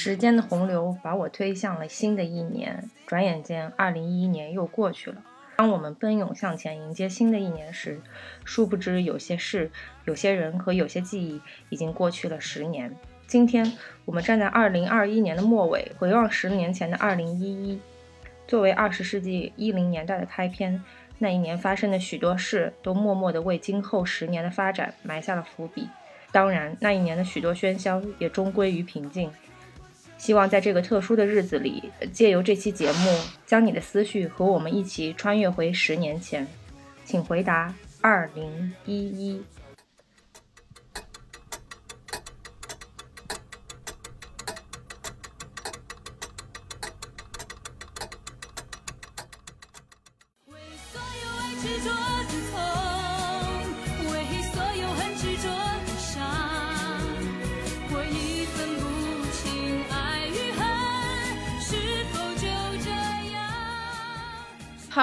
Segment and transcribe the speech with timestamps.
[0.00, 5.16] 时间的洪流把我推向了新的一年，转眼间，二零一一年又过去了。
[5.56, 8.00] 当我们奔涌向前迎接新的一年时，
[8.44, 9.72] 殊不知有些事、
[10.04, 12.94] 有些人和有些记忆已经过去了十年。
[13.26, 17.80] 今天，我们站在二零二一年的末尾，回望十年前的二零一一，
[18.46, 20.80] 作为二十世纪一零年代的开篇，
[21.18, 25.88] 那一年发生的许多事都默默地为今后十年的发展埋下了伏笔。
[26.30, 29.28] 当然，那一年的许多喧嚣也终归于平静。
[30.18, 36.46] 希望在这个特殊的日子里，借由这期节目，将你的思绪和我们一起穿越回十年前。
[37.04, 39.40] 请回答：二零一一。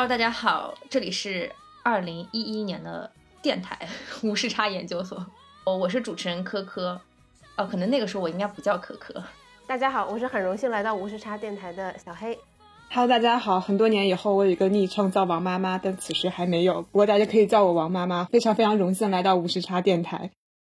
[0.06, 1.52] Hello，大家好，这里是
[1.84, 3.10] 二零一一年的
[3.42, 3.76] 电台
[4.22, 5.18] 无时差研究所。
[5.64, 7.02] 哦，我是主持人科科。
[7.58, 9.24] 哦，可能那个时候我应该不叫科科。
[9.66, 12.38] 大家好，我是很荣幸来到无时差电台的小黑。
[12.92, 16.84] Hello，大家好，很多年以后我有一个昵称叫王妈妈，但此时还没有。
[16.84, 18.26] 不过大家可以叫我王妈妈。
[18.26, 20.30] 非常非常荣幸来到无时差电台。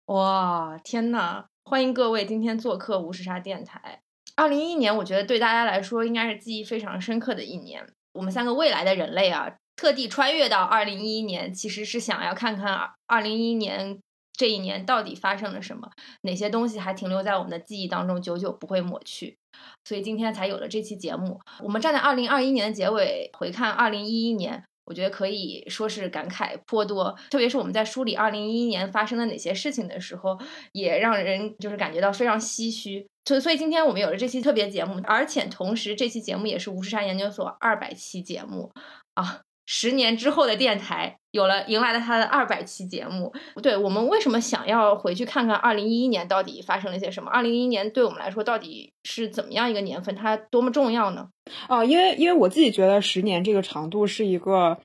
[0.08, 1.46] 哇，天呐！
[1.64, 4.02] 欢迎各位今天做客无时差电台。
[4.36, 7.86] 二零一一年，我觉得对大家来说应该是记忆非常深刻的一年。
[8.12, 13.98] 我们三个未来的人类啊，特地穿越到二零一一年，其实是想要看看二零一一年
[14.32, 15.90] 这一年到底发生了什么，
[16.22, 19.38] 哪些东西还停留在我们的记忆当中，久久不会抹去。
[19.84, 21.38] 所以今天才有了这期节目。
[21.60, 27.16] 我们站在二零二一年的结尾回看二零一一年，我觉得可以说是感慨颇多。
[27.30, 30.38] 特别是我们在梳理二零一一年发生了哪些事情的时候，
[30.72, 33.08] 也让人就是感觉到非常唏嘘。
[33.24, 38.70] 所所以今天我们有了这期特别节目，而且同时这期节目也是吴世山研究所二百期节目
[39.14, 39.40] 啊！
[39.66, 43.32] 十年之后的电台有了迎来了它的二百期节目。
[43.62, 47.30] 对我们为什么想要回去看看二零一一年到底发生了些什么？
[47.30, 50.14] 二零一一年对我们来说到底是怎么样一个年份？
[50.14, 51.28] 它多么重要呢？
[51.68, 54.78] 啊，因为因为我自己觉得十年这个长度是一个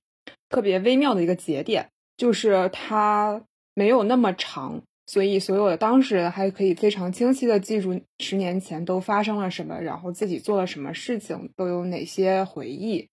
[0.49, 3.41] 特别微妙的一个节点，就是它
[3.73, 4.81] 没有那么长。
[5.09, 13.07] 所以，所有的当事人还可以非常清晰的记住十年前都发生了什么，然后自己做了什么事情，都有哪些回忆。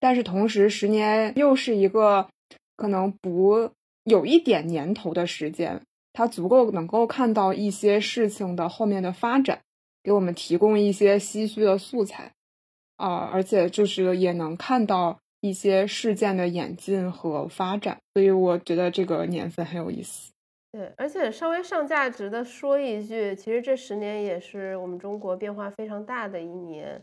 [0.00, 2.28] 但是同时，十年又是一个
[2.76, 3.70] 可能不
[4.04, 5.80] 有一点年头的时间，
[6.12, 9.60] 它足够能够看到一些事情的后面的发展，
[10.02, 12.32] 给我们提供一些唏嘘的素材
[12.96, 17.98] 啊，而且就是也能看到一些事件的演进和发展。
[18.14, 20.32] 所以，我觉得这个年份很有意思。
[20.70, 27.00] 对，而且稍微上价值的说一句，其实这十年也是我们中国变化非常大的一年，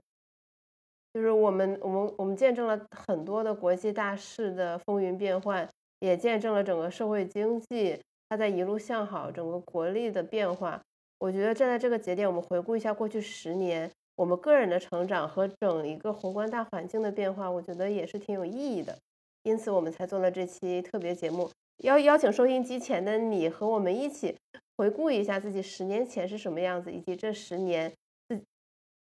[1.15, 5.65] 就是我们我们我们见证了很多的国际大事的风云变幻，
[6.01, 10.81] 也见证了整个社会经济它在一路向好，整个国力的变化。
[11.19, 18.97] 我觉得站在这个节点，我们回顾一下过去十年我们个人的成长和整一个宏观大环境的变化，我觉得也是挺有意义的。
[19.43, 21.49] 因此，我们才做了这期特别节目。
[21.77, 24.35] 邀邀请收音机前的你和我们一起
[24.75, 27.89] 回顾一下自己十年前是什么样子，以及这十年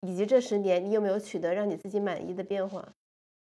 [0.05, 2.87] 以及这十年你有没有取得让你自己满意的变化？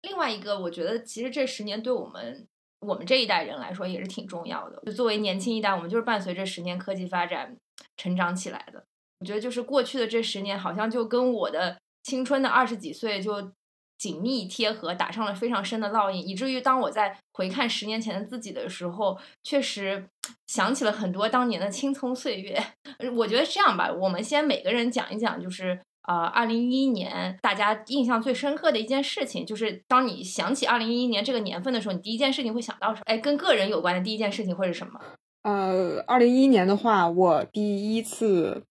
[0.03, 2.47] 另外一个，我觉得其实这十年对我们
[2.81, 4.83] 我们这一代人来说也是挺重要的。
[4.85, 7.57] 就作为年轻一代，我们就是伴随着十年科技发展
[7.97, 8.85] 成长起来的。
[9.21, 13.53] 我觉得就是过去的这十年，好像就跟我的青春的二十几岁就。
[13.99, 20.09] 紧密贴合，打上了非常深的烙印，以至于当我在回看十年前的自己的时候，确实
[20.48, 22.60] 想起了很多当年的青葱岁月。
[23.15, 33.04] 我觉得这样吧，我们先每个人讲一讲，就是呃，二零一一年大家印象最深刻的一件事情，就是当你想起二零一一年这个年份的时候，你第一件事情会想到什么？
[33.07, 35.01] 哎，跟个人有关的第一件事情会是什么？
[35.43, 38.65] 呃，二零一一年的话，我第一次。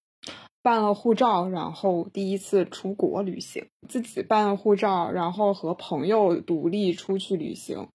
[0.63, 7.88] 办了护照，然后第一次出国旅行，自己办了护照，然后和朋友独立出去旅行，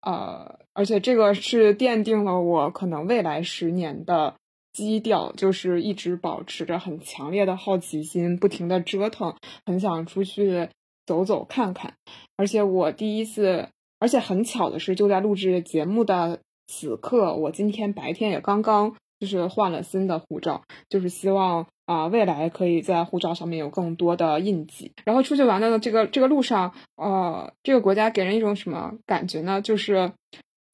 [0.00, 4.34] 呃，而且这个是奠定了我可能未来十年的
[4.86, 9.34] 基调，就是一直保持着很强烈的好奇心，不停的折腾，
[9.66, 10.68] 很想出去
[11.04, 11.94] 走走看看。
[12.36, 16.38] 而且我第一次，而且很巧的是，就在录制节目的
[16.68, 18.94] 此刻，我今天白天也刚刚。
[19.20, 24.92] 就是换了新的护照，就是希望啊未来可以在护照上面有更多的印记。
[25.04, 29.60] 然后出去玩的这个这个路上，呃，这个国家给人一种什么感觉呢？
[29.60, 30.12] 就是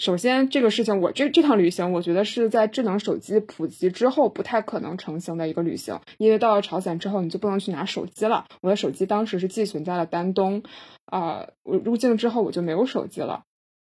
[0.04, 8.44] 首先，这个事情我这这趟旅行，我觉得是在智能手机普及之后不太可能成型的一个旅行，因为到了朝鲜之后，你就不能去拿手机了。
[8.60, 10.62] 我的手机当时是寄存在了丹东，
[11.06, 13.44] 啊，我入境之后我就没有手机了。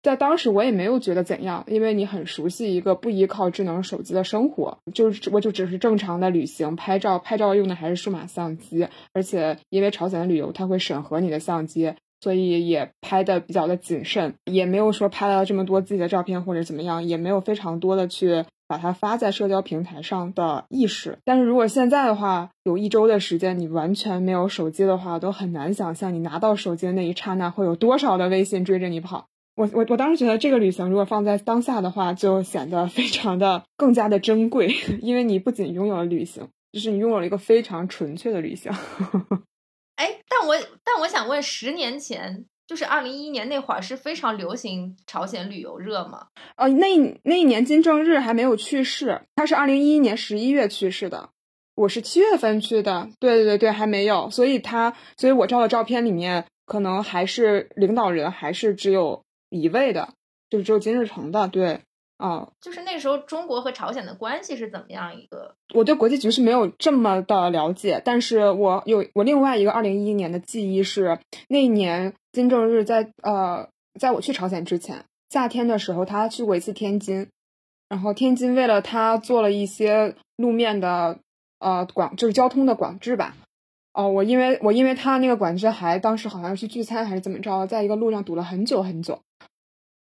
[0.03, 11.95] 在当时我也没有觉得怎样，因为你很熟悉一个不依靠智能手机的生活，就是我就只是正常的旅行拍照，拍照用的还是数码相机，而且因为朝鲜的旅游它会审核你的相机。
[12.20, 21.19] 所以也拍的比较的谨慎，也没有说拍了这么多自己的照片或者怎么样，也没有非常多的去把它发在社交平台上的意识。
[21.25, 29.26] 但是如果现在的话，有一周的时间你完全没有手机的话，都很难想象你拿到手机的那一刹那会有多少的微信追着你跑。
[29.56, 38.73] 我我我当时觉得这个旅行如果放在当下的话，就显得非常的更加的珍贵， 因为你不仅拥有了旅行，就是你拥有了一个非常纯粹的旅行。
[40.00, 46.29] 哎，但我但我想问，十年前就是二零一一年那会儿是非常流行朝鲜旅游热吗？
[46.56, 51.29] 哦，那那一年金正日还没有去世，他是二零一一年十一月去世的，
[51.75, 60.14] 我是七月份去的，对对对对，还没有，所以他，所以我照的照片里面可能还是领导人还是只有一位的，
[60.49, 61.81] 就是只有金日成的，对。
[62.20, 65.55] 啊，就是那时候中国和朝鲜的关系是怎么样一个？
[65.72, 71.19] 我对国际局势没有这么的了解，但是我有我另外一个二零一一年的记忆是，
[71.49, 73.67] 那一年金正日在呃，
[73.99, 77.28] 在我去朝鲜之前，夏天的时候他去过一次天津，
[77.88, 81.20] 然后天津为了他做了一些路面的
[81.58, 83.34] 呃管，就是交通的管制吧。
[83.94, 89.20] 哦，我因为我因为他那个管制，还当时好像是聚餐还是怎么着，在一个路上堵了很久很久。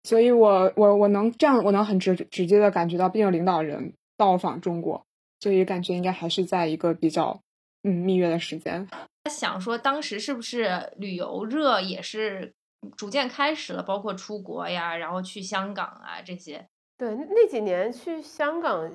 [0.05, 5.03] 所以，我我我能这样，我能很直直接的感觉到，毕竟领导人到访中国，
[5.39, 7.41] 所以感觉应该还是在一个比较
[7.81, 8.87] 嗯蜜月的时间。
[9.31, 12.53] 想说，当时是不是旅游热也是
[12.95, 16.63] 逐渐开始了，包括出国呀，然后去香港啊这些。
[16.99, 18.93] 对，那几年去香港，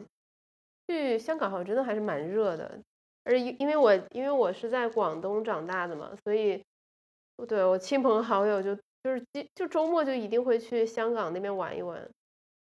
[0.87, 2.81] 去香港好像真的还是蛮热的。
[3.25, 6.63] 而因因为我因为我是在广东长大的嘛，所以
[7.49, 8.79] 对我亲朋好友就。
[9.03, 9.25] 就是
[9.55, 12.09] 就周末就一定会去香港那边玩一玩。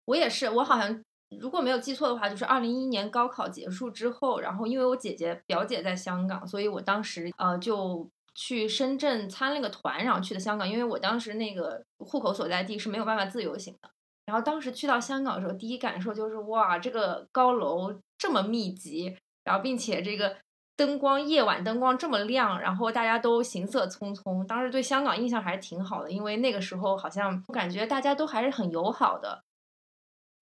[0.06, 1.02] 我也是，我好像
[1.40, 10.70] 如果没有记错的话，就是二零一一年高考结束之后，然后因为我姐姐表姐在香港，所以我当时呃就去深圳参了个团，然后去的香港。
[10.70, 13.90] 因为我当时那个户口所在地是没有办法自由行的。
[14.26, 20.36] 然后当时去到香港的时候，第一感受就是哇，这个高楼这么密集，然后并且这个。
[20.77, 24.45] 灯光夜晚灯光这么亮，然后大家都行色匆匆。
[24.45, 29.44] 当时对香港印象还是挺好的，因为那个时候好像我感觉大家都还是很友好的。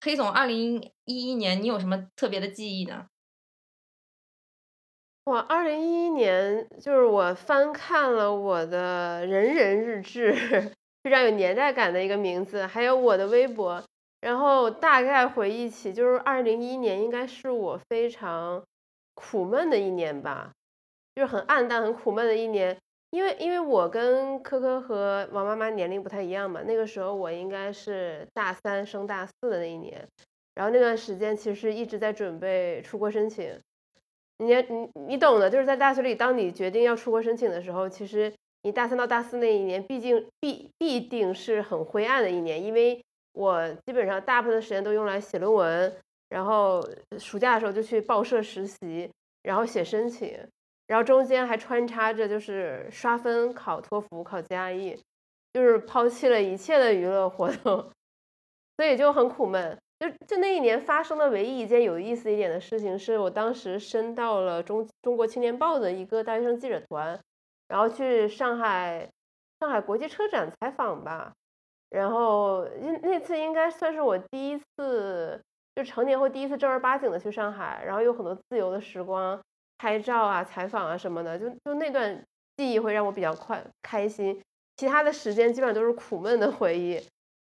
[0.01, 3.05] 黑总，二零一一年你有什么特别的记忆呢？
[5.25, 10.33] 我二零一一年就是我翻看了我的人人日志，
[11.03, 13.81] 非常有年代感的一个名字，还有我的微博，
[14.19, 18.63] 然后大概回忆起，就是二零一一年应该是我非常。
[19.13, 20.51] 苦闷的一年吧，
[21.15, 22.77] 就是很暗淡、很苦闷的一年。
[23.11, 30.07] 因为，因为我跟科科和王妈妈年龄不太一样嘛，那个时候我应该是大三升大四的那一年。
[30.55, 33.59] 然后那段时间其实一直在准备出国申请。
[34.39, 38.33] 你你你懂的，就是在大学里，当你决定要出国申请的时候，其实
[38.63, 42.99] 你大三到大四那一年，毕竟必必定是很灰暗的一年，因为
[43.33, 45.95] 我基本上大部分的时间都用来写论文。
[46.33, 46.83] 然后
[47.19, 49.07] 暑假的时候就去报社实习，
[49.43, 50.35] 然后写申请，
[50.87, 54.99] 然后中间还穿插着就是刷分、考托福、考 GRE，
[55.53, 57.87] 就是抛弃了一切的娱乐活动，
[58.77, 59.77] 所以就很苦闷。
[59.99, 67.19] 就就那一年发生的唯一一件有意思一点的事情，是我当时申到了中中国青年报的一个大学生记者团，
[67.67, 69.07] 然后去上海
[69.59, 71.31] 上海国际车展采访吧。
[71.91, 75.39] 然后那那次应该算是我第一次。
[75.75, 79.39] 就成年后第一次正儿八经的去上海，然后有很多自由的时光，
[79.77, 82.23] 拍照啊、采访啊什么的，就就那段
[82.57, 84.39] 记忆会让我比较快开心。
[84.77, 87.01] 其他的时间基本上都是苦闷的回忆，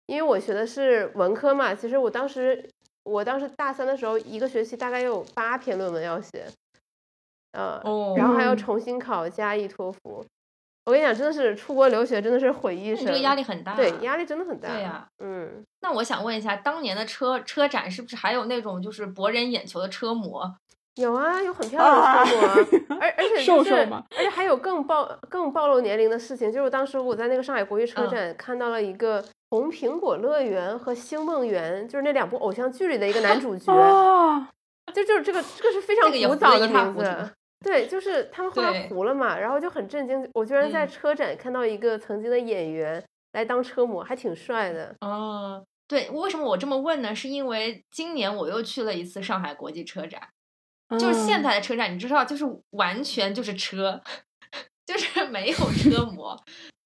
[0.08, 1.74] 因为我学的是文科嘛。
[1.74, 2.70] 其实我当时
[3.04, 6.46] 我当时大三的时候，一个学期大概有八篇论文要写，
[7.54, 7.82] 呃，
[8.18, 10.26] 然后还要重新考加一托福。
[10.86, 14.70] 我跟你讲，真的是出国留学真的是毁一生，这个压力很大，对，压力真的很大。
[14.70, 15.64] 对呀，嗯。
[15.82, 20.56] 那我想问一下，当年的车车展是不是还有那种就是博人眼球的车模？
[20.96, 33.74] 有啊，有很漂亮的车模， 而而且就是，而且还有更暴更暴露年龄的事情，就是当时我在那个上海国际车展看到了一个《红苹果乐园》和《星梦园》，就是那两部偶像剧里的一个男主角，
[34.94, 37.32] 就就是这个这个是非常古早的名字。
[37.64, 44.94] 对，就是他们后来糊了嘛，然后就很震惊，我居然在车展看到一个曾经的演员来当车模，还挺帅的。
[45.00, 47.16] 哦，对，为什么我这么问呢？
[47.16, 50.22] 是因为今年我又去了一次上海国际车展，
[51.00, 54.02] 就是现在的车展，你知道，就是完全就是车，
[54.86, 56.38] 就是没有车模，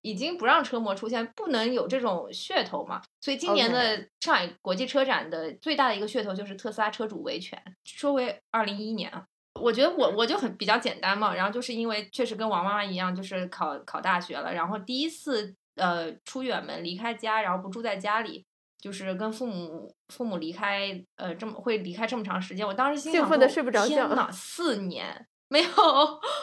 [0.02, 3.02] 已经不让车模出现，不能有这种噱头嘛。
[3.20, 7.62] 所以今年的上海国际车展的最大的一个噱头就是特斯拉车主维权。
[7.84, 9.26] 说回二零一一年啊，
[9.62, 18.46] 我觉得我我就很比较简单嘛，然后就是因为确实跟王妈妈一样，就是考考大学了，然后第一次呃出远门离开家，然后不住在家里。
[18.80, 23.88] 就是跟父母父母离开，呃，这么会离开这么长时间，我当时心兴奋的睡不着觉。
[23.88, 25.70] 天呐， 四年没有，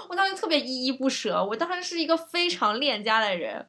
[0.08, 1.42] 我当时特别依依不舍。
[1.42, 3.64] 我当时是一个非常恋家的人，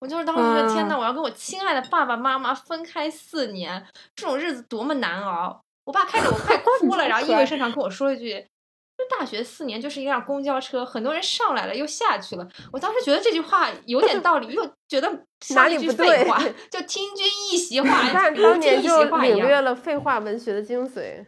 [0.00, 3.86] 我就是当时觉得天呐，我要跟我亲爱的爸爸妈妈分开四年，
[4.16, 5.62] 这种日子多么难熬。
[5.84, 8.44] 我爸看着我快 哭了，然后意味深长跟我说一句。
[8.98, 12.46] 就大学四年就是一辆公交车，很多人上来了又下去了。
[12.72, 15.08] 我当时觉得这句话有点道理，又觉得
[15.54, 16.24] 哪里不对？
[16.68, 21.24] 就听君一席话，但当年就领略了废话文学的精髓。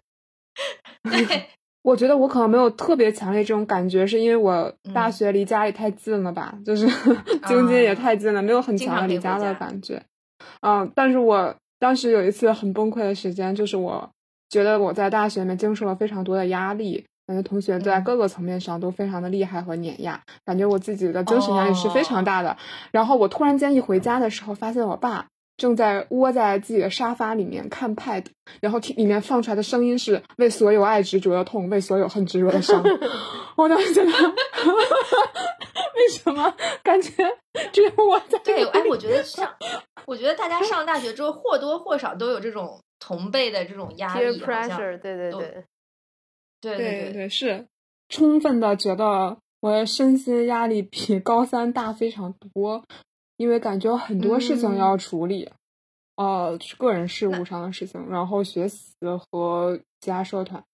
[1.08, 1.46] 对，
[1.82, 6.88] 我觉得我可能没有特别强烈这种感觉，是因为我大学离家里太近了吧，就是
[7.46, 10.02] 京津也太近了，没有很强的离家的感觉。
[10.62, 14.10] 嗯，但是我当时有一次很崩溃的时间，就是我
[14.48, 17.06] 觉得我在大学里面经受了非常多的压力。
[17.30, 22.56] 感觉同学在各个层面上都非常的厉害和碾压，感觉我自己的精神压力是非常大的。
[22.90, 25.24] 然后我突然间一回家的时候，发现我爸
[25.56, 28.24] 正在窝在自己的沙发里面看 Pad，
[28.60, 32.82] 然后听里面放出来的声音是“为所有爱执着的痛，为所有恨执着的伤”。
[33.56, 37.12] 我当时觉得， 为什么感觉
[37.72, 38.36] 只有我在？
[38.40, 39.48] 对，哎，我觉得上，
[40.04, 45.64] 我觉得大家 上大学之后或多或少都有这种同辈的这种压力，好像对对对。
[46.60, 47.66] 对对对，是
[48.08, 52.84] 充分的觉得我的身心压力比高三大非常多，
[53.36, 55.48] 因为感觉很多事情要处理，
[56.16, 58.94] 呃，个人事务上的事情，然后学习
[59.30, 60.64] 和其他社团，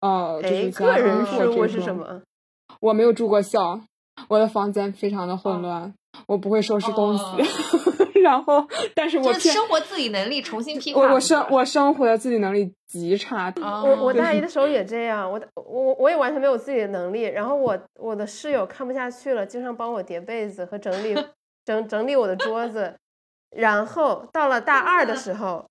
[0.00, 2.22] 呃，就是个人事务是什么？
[2.80, 3.80] 我没有住过校，
[4.28, 5.94] 我的房间非常的混乱，
[6.26, 7.24] 我不会收拾东西。
[8.22, 13.52] 然后，但是我生活自理能力重新批我我生我生活的自理能力极差。
[13.56, 17.22] 我我大一的 时候也这样，我我我也完全没有自己的能力。
[17.22, 21.14] 然后我我的室友看不下去了，经常帮我叠被子和整理
[21.64, 22.94] 整整理我的桌子。
[23.56, 25.66] 然后到了大二的时候，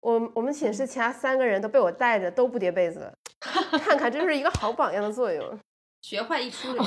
[0.00, 3.10] 我我们寝室其他三个人都被我带着都不叠被子，
[3.40, 5.58] 看看这就是一个好榜样的作用。
[6.02, 6.84] 学坏一出溜，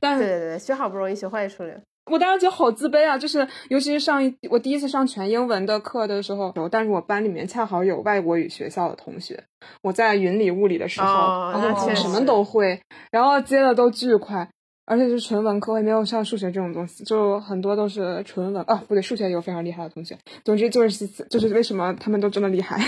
[0.00, 1.74] 对对对，学好不容易，学坏一出溜。
[2.10, 9.42] 我当时觉得好自卑啊，就是尤其是上一我第一次上全英文的课的时候，但是我班里面恰好有外国语学校的同学，
[9.82, 11.52] 我在云里雾里的时候，
[11.94, 12.80] 什么都会，
[13.10, 14.50] 然后接的都巨快，
[14.84, 22.78] 而且是纯文科，也没有上数学这种东西，就很多都是纯文啊，不对，数学有非常厉害的同学，总之就是就是为什么他们都这么厉害，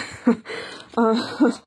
[0.95, 1.17] 嗯，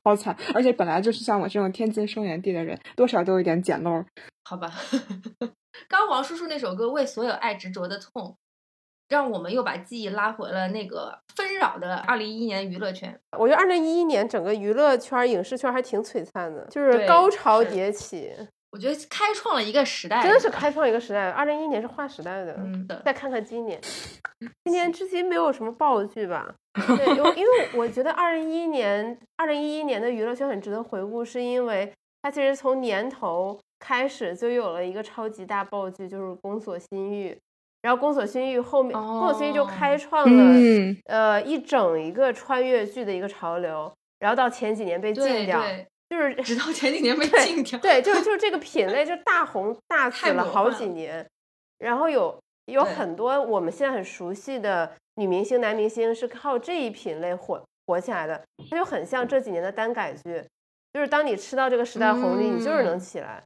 [0.04, 4.04] 好惨，而且本来就是像我这种天津生源地的人，多少都有点捡漏，
[4.44, 4.70] 好吧。
[5.88, 8.22] 刚王叔叔那首歌《为所有爱执着的痛》，
[9.08, 13.18] 让我们又把记忆拉回了那个纷扰的二零一一年娱乐圈。
[13.38, 18.32] 我觉得二零一一年整个娱乐圈、影视圈还挺璀璨的，就是高潮迭起。
[18.70, 21.28] 我觉得开创了一个时代，真的是开创一个时代。
[21.30, 22.54] 二零一一年是划时代的。
[22.58, 22.86] 嗯。
[23.04, 23.80] 再看看今年，
[24.64, 26.54] 今年至今没有什么爆剧吧？
[26.86, 33.58] 对，因为因为我觉得二零一一年，二零一一年的娱乐圈很值得回顾，是因为它其实从年头。
[33.80, 37.30] 开始就有了一个超级大爆剧，就是《宫锁心玉》，
[37.82, 40.54] 然后《宫锁心玉》后面，《宫锁心玉》就开创了
[41.06, 45.60] 呃一整一个穿越剧的一个潮流，然后到前几年被禁掉，
[46.10, 51.26] 就是直到前几年被 禁掉，对，就是就是这个 品类就大红大紫了好几年，
[51.78, 60.44] 然后有有很多我们现在很熟悉的女明星、男明星是靠这一品类火火起来的，它就很像这几年的耽改剧，
[60.92, 63.42] 就是当你吃到这个时代红利，你就是能起来。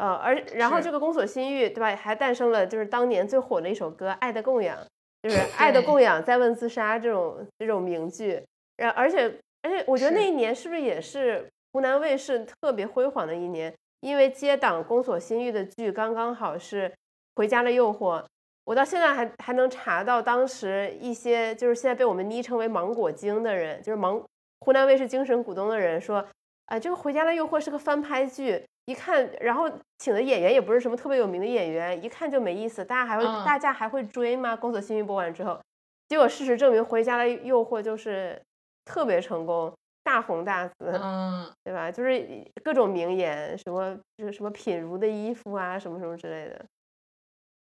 [0.00, 1.94] 呃，而然后这个《宫锁心玉》，对吧？
[1.94, 4.78] 还诞生了就是当年最火的一首歌《爱的供养》，
[5.22, 8.42] 就是《爱的供养》，再问自杀这种这种名句。
[8.78, 9.30] 然而且
[9.62, 13.70] 而且，我觉得那一年是不是也是湖南卫视特别辉煌的一年？
[14.00, 16.88] 因为接档《宫锁心玉》的剧刚刚好是
[17.36, 18.22] 《回家的诱惑》，
[18.64, 24.18] 我到现在还还能查到当时一些就是现在被我们昵称为“芒果精”的人，就是芒
[24.60, 26.26] 湖南卫视精神股东的人说，
[26.70, 28.64] 啊，这个《回家的诱惑》是个翻拍剧。
[28.86, 32.84] 一看，然后请的演员也不是什么特别有名的演员，一看就没意思。
[32.84, 34.56] 大家还会，大家还会追吗？
[34.58, 35.60] 《宫锁心玉》播完之后，
[36.08, 38.40] 结果事实证明，《回家的诱惑》就是
[38.84, 39.72] 特别成功，
[40.02, 41.90] 大红大紫，嗯，对吧？
[41.90, 42.24] 就是
[42.64, 46.64] 各种名言，什么就是什么品如的衣服啊，什么什么之类的。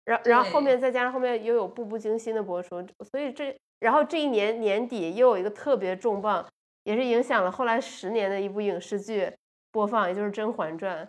[0.05, 6.47] 然然后后面再加上后面又有《步步惊心》的播出，所以这然后这一年年底又有一个特别重磅，
[6.87, 9.31] 也是影响了后来十年的一部影视剧
[9.73, 11.05] 播放，也就是《甄嬛传》。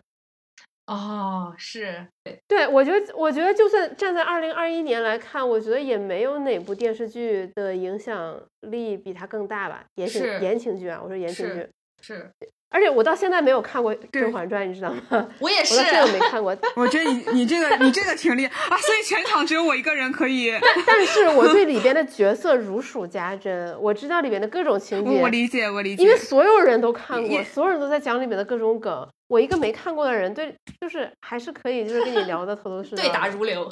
[0.88, 2.08] 哦，是
[2.48, 9.86] 对，我觉得，我觉得就算站在二零二一年来看，我觉得也没有哪部电视剧的影响力比它更大吧。
[9.96, 11.70] 言情言情剧啊，我说言情是剧，
[12.02, 12.32] 是，
[12.70, 15.28] 而且我到现在没有看过《甄嬛传》，你知道吗？
[15.40, 20.52] 我也是我到，现在没看过， 我觉得你你这个你这个挺厉害啊，所以全场只有我一个人可以。
[20.86, 29.08] 但是我对 里边的角色如数家珍，我知道里边的各种情节，我我理解我理解，因为所有人都看过，所有人都在讲里面的各种梗。
[29.30, 33.04] 我一个没看过的人，对，就是还是可以，就是跟你聊的头头是道。
[33.04, 33.70] 对答如流。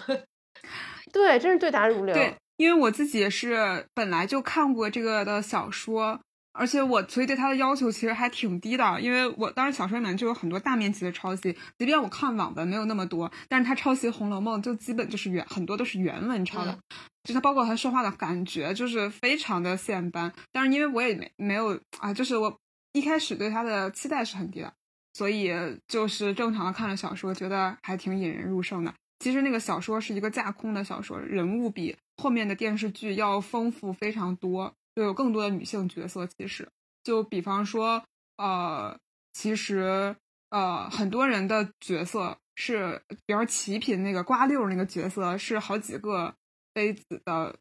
[1.14, 2.14] 对，真是对答如流。
[2.14, 6.20] 对，因为我自己也是本来就看过这个的小说，
[6.58, 16.80] 而且我所以对它的要求其实还挺低的，因为我当时小说里面就有很多大面积的抄袭，即便我看网文没有那么多，但是他抄袭《红楼梦》就基本就是原很多都是原文抄的，嗯
[17.24, 22.56] 就他包括他说话的感觉就是非常的现搬，但是因为我也没没有啊，就是我
[22.94, 24.72] 一开始对他的期待是很低的，
[25.14, 25.52] 所以
[25.88, 28.94] 就是正常的看了小说，觉得还挺引人入胜的。
[29.20, 36.26] 其实那个小说是一个架空的小说，人物比后面的电视剧要丰富非常多，就有更多的女性角色。
[36.26, 36.68] 其实，
[37.04, 38.04] 就比方说，
[38.38, 38.98] 呃，
[39.34, 40.16] 其实
[40.50, 46.34] 呃，很多人的角色是，比方齐嫔那个瓜六那个角色是好几个
[46.74, 47.56] 妃子的，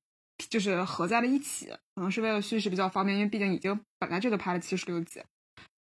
[0.49, 5.23] 就是合在了一起，可能是为了叙事比较方便，因为毕竟已经本来这就拍了七十六集，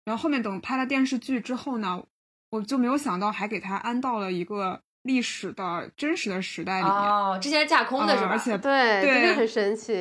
[0.04, 2.06] 然后后面等拍了电视剧之后呢，
[2.50, 6.94] 我就没有想到还给他安到了一个历史的真实的时代里面。
[6.94, 8.30] 哦，之前是架空的是吧？
[8.30, 9.94] 呃而且对，真的对很神奇。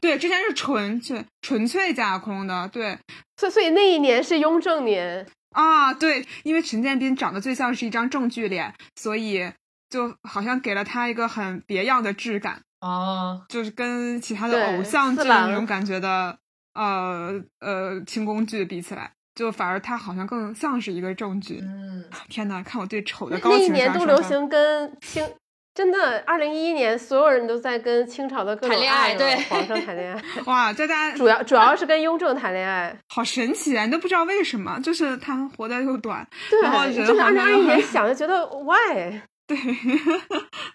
[0.00, 2.98] 对，之前是纯粹纯粹架空的，对
[3.36, 9.52] 所以所以那一年是雍正年，啊，对，因为陈建斌长得最像是一张正剧脸，所以
[9.88, 16.36] 就好像给了他一个很别样的质感，哦，就是跟其他的偶像剧那种感觉的
[16.74, 21.60] 呃呃清宫剧比起来，就反而他好像更像是一个证据。
[21.62, 25.26] 嗯， 天呐，看我对丑的那那一高情年都流行跟清，
[25.74, 32.96] 真的，二零一一年所有人都在跟清朝的各种谈恋爱爱对皇上谈恋爱， 哇，这大家主要主要是跟雍正谈恋爱。
[33.12, 33.84] 好神奇啊！
[33.84, 39.20] 你都不知道为什么，就是他们活得又短，对然后，人就是二零二一年想就觉得 why？
[39.46, 39.58] 对，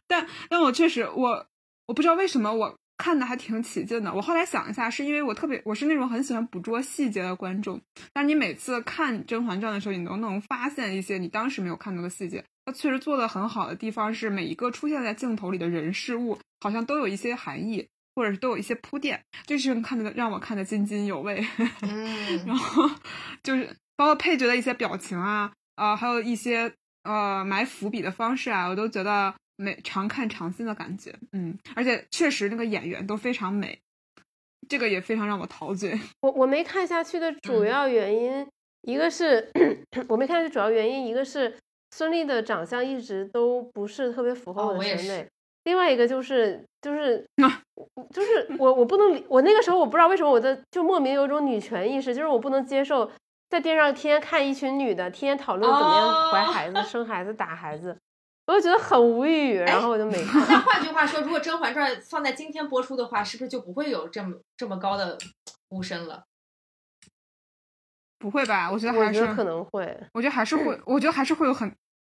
[0.08, 1.46] 但但我确实我
[1.88, 4.14] 我不知道为什么我看的还挺起劲的。
[4.14, 7.82] 我后来想一下，是因为我特别我是那种很喜欢捕捉细节的观众，
[8.14, 12.44] 但你每次看《甄嬛传》的时候，你都能发现一些你当时没有看到的细节。
[12.66, 21.44] 它确实做的很好的地方是，每一个出现在镜头里的人事物，好像都有一些含义，或者是都有一些铺垫，这是看的让我看得津津有味。
[21.82, 22.88] 嗯 然后
[23.42, 26.72] 就是包括配角的一些表情啊，呃，还有一些
[27.04, 31.14] 呃埋伏笔的方式啊，我都觉得美常看常新的感觉。
[31.34, 33.78] 嗯，而且确实那个演员都非常美，
[34.68, 36.00] 这个也非常让我陶醉。
[36.22, 38.48] 我我没看下去的主嗯要原因，
[38.84, 39.52] 一个是
[40.08, 41.54] 我没看下去主要原因，一个是
[41.92, 45.28] 孙俪的长相一直都不是特别符合哦我的审美，
[45.66, 47.28] 另外一个就是就是
[48.12, 53.12] 就是我我不能理我那个时候我不知道为什么我的就莫名有一种女权意识，就是我不能接受
[53.50, 57.98] 在电视上天天看一群女的天天讨论怎么样怀哦孩子、生孩子、打孩子，
[58.50, 60.42] 我就觉得很无语，然后我就没 看。
[60.48, 65.16] 那换句话说，如果《甄嬛传》放在今天播出的话，是不是就不会有这么这么高的
[65.70, 66.24] 呼声了？
[68.18, 68.72] 不会吧？
[68.72, 71.72] 我觉得还是得可能会，我觉得还是会， 我觉得还是会有很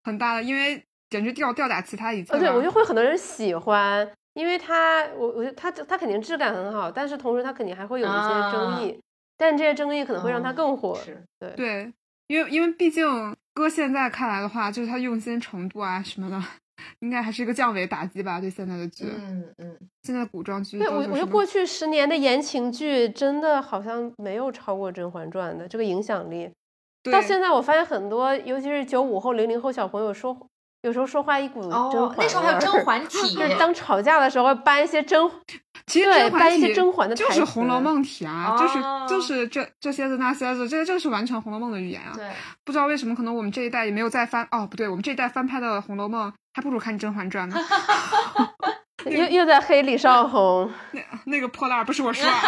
[0.05, 2.39] 很大的，因为简直吊吊打其他一切。
[2.39, 9.01] 对，我觉得会很多人喜欢，因为它，我我觉得它它肯定质感很好，但是同时它肯定还会有一些争议，
[9.37, 10.95] 但这些争议可能会让它嗯更火。
[10.95, 11.93] 是，对，对，
[12.29, 16.43] 因为因为毕竟搁现在看来的话，就是他用心程度啊什么的，
[17.01, 26.51] 应该还是一个降维打击吧，对现在的剧，嗯嗯，现在的古装剧对我我觉得过去十年的言情剧真的好像没有超过《甄嬛传》的这个影响力。
[27.11, 30.37] 到现在我发现很多，尤其是九五后、零零后小朋友说，
[30.83, 35.31] 有时候说话一股甄哦嬛，那时候还有味儿甄嬛体 就是当吵架的时候搬一些甄
[35.87, 42.13] 其实对甄嬛搬一些体甄嬛的就是《红楼梦》体啊，就是哦就是这这些子那些子，这个就是完全《红楼梦》的语言啊。
[42.15, 42.31] 对，
[42.65, 47.61] 不知道为什么，可能我们这一代也没有再翻哦，不对，我们这一代翻拍的《红楼梦》还不如看《甄嬛传》呢。
[49.07, 50.71] 又又在黑李少红。
[50.93, 52.41] 那那个破烂不是我说啊，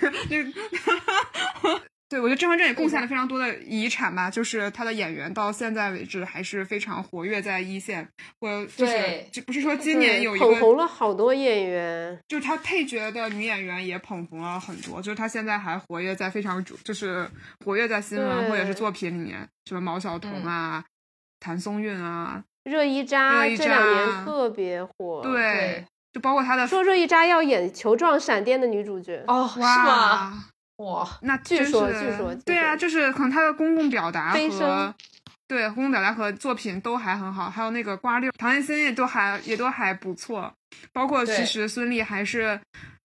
[0.30, 1.82] 那个。
[2.12, 8.06] 对，我觉得《甄嬛传》也贡献了非常多的遗产吧，就是他的演员到现在为止还是非常活跃在一线，
[8.38, 12.18] 我就是就不是说今年有一个捧红了好多演员。
[12.28, 17.26] 就是他配角的女演员也捧红了很多，就是他现在还活跃在非常主，就是
[17.64, 20.84] 活跃在新闻或者是作品里面，什么毛晓彤嗯啊、
[21.40, 29.24] 谭松韵啊，热依扎热依这两年扎特别火。，对，就包括他的说热依扎要演《球状闪电》的女主角。
[29.26, 30.44] 哦，是吗？
[30.82, 34.94] 哇，那据说据说对啊，据说就是可能他的公共表达飞和升
[35.48, 40.52] 对公共表达和作品都还很好，还有那个瓜六、唐艺昕也都还也都还不错，
[40.92, 42.58] 包括其对实孙俪还是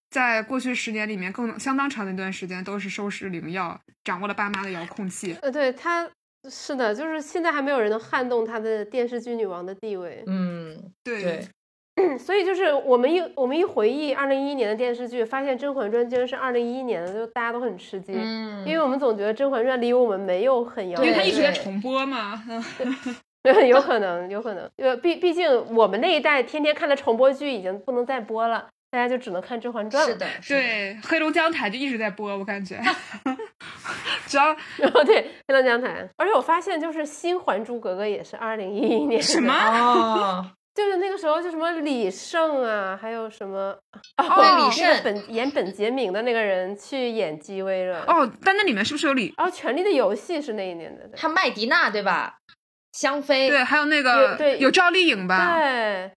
[0.09, 5.37] 在过去十年里面更相当长的一段时间都是收视灵药，掌握了爸妈的遥控器。
[5.41, 6.09] 呃，对，她
[6.49, 10.23] 是的，就是现在还没有人能撼动她的电视剧女王的地位。
[10.27, 11.47] 嗯，对对，
[12.19, 22.41] 所以就是我们一我们一回忆二零一一年的电视剧，发现《甄嬛传》竟然是二零一一年的，就大家都很吃惊，嗯，因为我们总觉得《甄嬛传》离我们没有很遥远因为，它一直在重播嘛，
[23.67, 30.13] 有可能，有可能，呃，毕毕竟我们那一代天天看的重播剧已经不能再播了，大家就只能看《甄嬛传》了。
[30.13, 32.79] 是的，是的，对，黑龙江台就一直在播，我感觉，
[34.27, 39.53] 只要然 后对黑龙江台，而且我发现就是新《还珠格格》也是二零一一年什么？
[39.53, 40.45] 哦，
[40.77, 43.75] 就是那个时候就什么李晟啊，还有什么
[44.15, 48.03] 对哦，李晟那个本演本杰明的那个人去演姬薇了。
[48.05, 49.33] 哦，但那里面是不是有李？
[49.35, 52.37] 然后《权力的游戏》是那一年的，对还麦迪娜对吧？
[52.93, 56.11] 香妃，对，还有那个有对有赵丽颖吧，对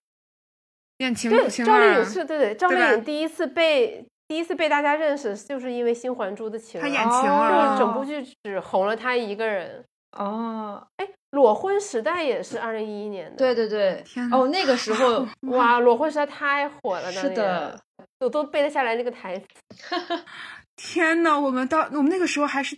[0.98, 9.82] 演秦对，秦二赵丽颖，是对对，赵丽颖第一次被第一次被大家认识，就是因为《新还珠》的情儿，她演晴哦儿就是整部剧只红了她一个人。
[10.12, 17.80] 哦，哎裸婚时代也是二零一一年的，对对对天，哪哦，那个时候哇，裸婚时代太火了，当是的，
[18.20, 19.46] 我都背得下来那个台词。
[20.76, 22.76] 天呐，我们到我们那个时候还是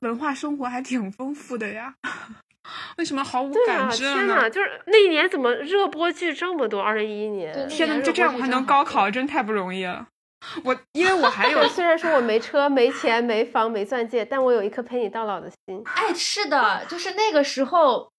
[0.00, 1.94] 文化生活还挺丰富的呀，
[2.96, 4.26] 为什么毫无感知了呢？
[4.26, 6.80] 天呐，就是那一年怎么热播剧这么多？
[6.80, 10.06] 二零一一年，天呐，就这样我还能高考，真太不容易了。
[10.64, 15.82] 我因为我还有， 虽然说我没车、没钱、没房、没钻戒，但我有一颗陪你到老的心。
[15.84, 18.10] 哎，是的，就是那个时候，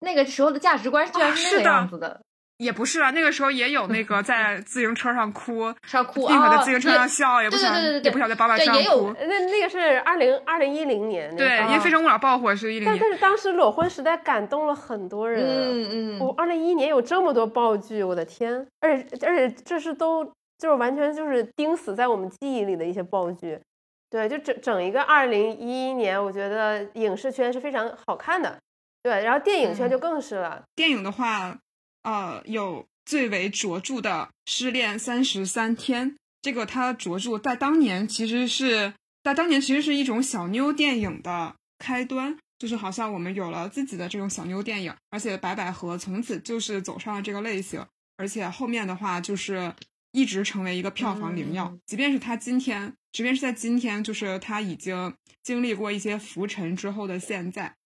[0.00, 2.20] 那个时候的价值观居然是那样子的，
[2.58, 9.14] 也不是啊，那个时候也有那个在自行车上哭， 是要哭宁可在啊，自行车上笑，也不想对对对对对也不想在宝马车上对也有哭。
[9.20, 15.44] 那那个是二零二零一零年，对，个因为《非诚勿扰》爆火是一零年，但但是当时裸婚时代感动了很多人。
[15.44, 18.66] 嗯嗯，我二零一一年有这么多爆剧，我的天！
[18.80, 23.60] 而且而且这是都就是完全就是钉死在我们记忆里的一些爆剧。
[24.08, 28.58] 对，就整整一个二零一一年，我觉得影视圈是非常好看的。
[29.02, 30.62] 对，然后电影圈嗯就更是了。
[30.74, 31.58] 电影的话，
[32.02, 34.10] 呃，有最为卓著的
[34.46, 36.10] 《失恋三十三天》，
[36.42, 47.84] 这个它卓著在当年其实是在当年其实是一种小妞电影的开端，就是好像我们有了自己的这种小妞电影，而且白百合从此就是走上了这个类型，
[48.16, 49.72] 而且后面的话就是
[50.16, 51.80] 一直成为一个票房灵药，嗯。
[51.84, 57.76] 即便是他今天，即便是在今天，就是他已经经历过一些浮沉之后的现在。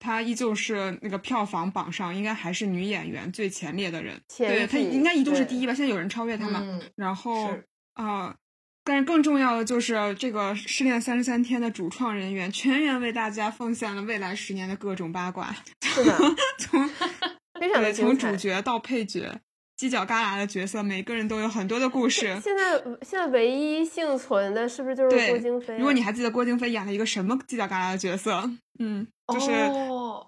[0.00, 6.60] 他依旧是那个票房榜上应该还是女演员最前列的人，对他应该一度是第一吧，现在有人超越他嘛。
[6.60, 7.64] 嗯然后是。
[7.94, 8.34] 啊、
[8.84, 16.18] 但是更重要的就是这个《失恋三十三天》的主创人员全员为大家奉献了未来十年的各种八卦，是的，
[16.58, 16.86] 从
[17.58, 18.36] 非常的对从主。
[18.36, 19.40] 角到配角，
[19.78, 22.38] 犄角旮旯的角色，每个人都有很多的故事。
[22.42, 25.78] 现在现在唯一幸存的是不是就是郭京飞啊？
[25.78, 30.26] 如果你还记得郭京飞演了一个什么犄角旮旯的角色，嗯，就是哦，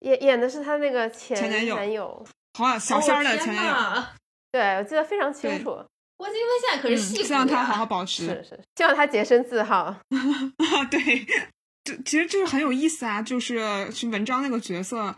[0.00, 2.26] 演演的是他那个前前男友男友，
[2.58, 4.04] 好像小仙儿的哦前男友，友，
[4.50, 5.84] 对我记得非常清楚。
[6.16, 8.26] 郭京飞现在可是嗯，戏骨希望他好好保持。
[8.26, 9.76] 是是，希望他洁身自好。
[9.84, 10.02] 啊，
[10.90, 11.26] 对，
[11.84, 15.16] 这其实就是很有意思啊，就是是文章那个角色，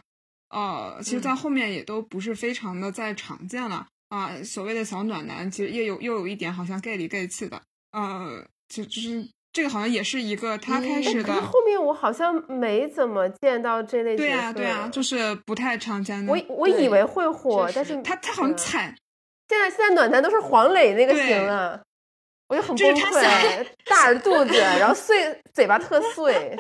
[0.51, 14.15] 呃，其实，在嗯后面也都不是非常的再常见了啊、所谓的小暖男，其实也有又有一点好像 gay 里 gay 气的，呃，就就是这个好像也是一个他开嗯始的，后面我好像没怎么见到这类。
[14.15, 16.33] 对啊对啊，就是不太常见的。
[16.33, 18.97] 我我以为会火，但是他他好像嗯惨，
[19.49, 21.83] 现在现在暖男都是黄磊那个型了，
[22.47, 26.57] 我就很就是崩溃，大着肚子，然后碎嘴巴特碎。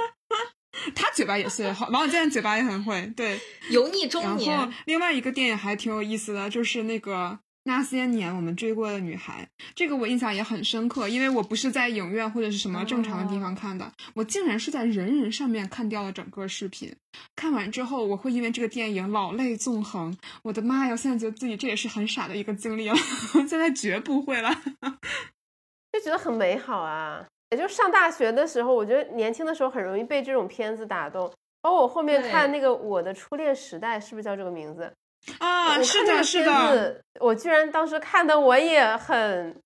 [0.95, 3.41] 他嘴巴也是，好王小贱嘴巴也很会，对。
[3.71, 16.95] 油腻中年然后年，另外一个电影还挺有意思的，就是那个那些年我们追过的女孩，这个我印象也很深刻，因为我不是在影院或者是什么正常的地方看的，我竟然是在人人上面看掉了整个视频。
[17.37, 20.17] 看完之后，我会因为这个电影老泪纵横。
[20.43, 20.97] 我的妈呀！
[20.97, 22.97] 现在觉得自己这也是很傻的一个经历了，
[23.49, 24.51] 现在绝不会了。
[25.93, 27.25] 就觉得很美好啊。
[27.51, 31.33] 也就上大学的时候，我觉得年轻的时候很容易被这种片子打动。
[31.61, 34.93] 包括我后面看那个《我的初恋时代》，是不是叫这个名字？
[35.39, 39.57] 啊，是的，是的，我居然当时看的我也很，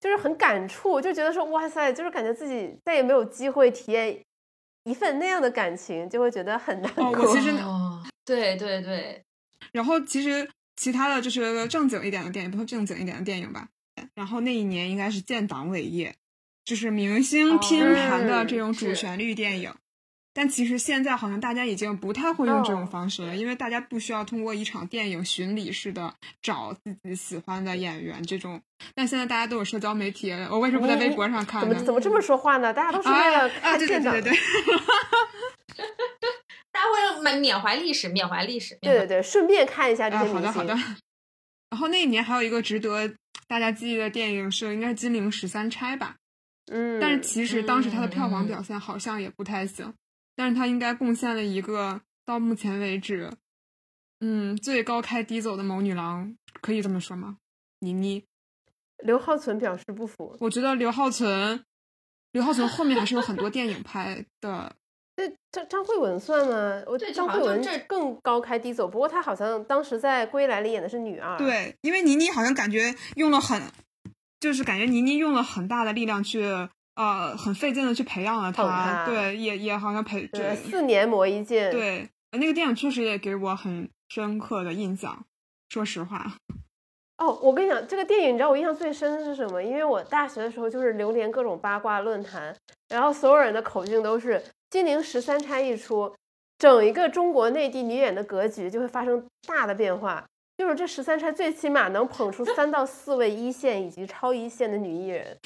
[0.00, 4.20] 就是很感触，就觉得说哇塞，就是感觉自己再也没有机会体验
[4.82, 7.30] 一份那样的感情，就会觉得很难哦过。
[7.30, 9.22] 我其实 哦，对对对，
[9.70, 13.68] 然后其实其他的就是正经一点的电影，不说正经一点的电影吧。
[14.14, 16.12] 然后那一年应该是建党伟业，
[16.64, 19.74] 就是明星拼盘的这种主旋律电影。
[20.36, 28.60] 但其实现在好像大家已经不太会用这种方式了，因为大家不需要通过一场电影巡礼式的找自己喜欢的演员这种。
[28.96, 31.68] 但现在大家都有社交媒体，我为什么不在微博上看呢？
[31.68, 32.74] 怎么怎么这么说话呢？
[32.74, 34.32] 大家都是为了看对对对对。
[36.72, 38.76] 大家为了缅缅怀历史，缅怀历史。
[38.80, 40.74] 对对对，顺便看一下这些好的好的。
[41.70, 43.14] 然后那一年还有一个值得
[43.46, 46.16] 大家记忆的电影是，应该是《金陵十三钗》吧？
[46.66, 46.98] 嗯。
[47.00, 49.94] 但是其实当时它的票房表现好像也不太行。
[50.36, 53.30] 但是他应该贡献了一个到目前为止，
[54.18, 57.36] 嗯，最高开低走的谋女郎，可以这么说吗？
[57.78, 58.24] 倪妮，
[59.04, 60.36] 刘浩存表示不服。
[60.40, 61.64] 我觉得刘浩存，
[62.32, 64.74] 刘浩存后面还是有很多电影拍的。
[65.16, 66.82] 这张张慧雯算吗？
[66.88, 71.38] 我张慧雯这更高开低走，不过她好像当时在《归来》里演的是女二。
[71.38, 73.62] 对，因为倪妮好像感觉用了很，
[74.44, 76.44] 就是感觉倪妮用了很大的力量去。
[76.96, 85.26] 呃，很费劲的去培养了他，对，也也好像培对四年磨一剑，对，那个电影确实也给我很深刻的印象，
[85.68, 86.36] 说实话。
[87.18, 89.60] 哦，我跟你讲，这个电影你知道我印象最深的是什么？
[89.60, 92.54] 因为我大学的时候就是流连各种八卦论坛，
[92.88, 94.38] 然后所有人的口径都是
[94.70, 96.14] 《金陵十三钗》一出，
[96.58, 100.24] 整一个中国内地女演的格局就会发生大的变化，
[100.56, 105.36] 就是这十三钗最起码能捧出三到四位一线以及超一线的女艺人。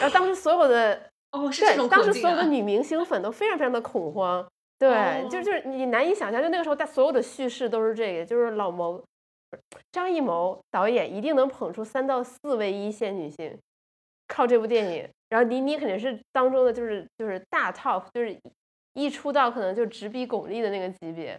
[0.00, 4.46] 然后当时所有的 哦，是这种当时所有的女明星粉都非常非常的恐慌，
[4.78, 9.02] 对，就就是你难以想象，就那个时候，大所有的叙事都是这个，就是老谋
[9.92, 13.58] 张艺谋导演一定能捧出三到四位一线女性，
[14.26, 15.08] 靠这部电影。
[15.28, 18.34] 然后倪妮肯定是当中的就是就是大 top，就是
[18.94, 21.38] 一出道可能就直逼巩俐的那个级别，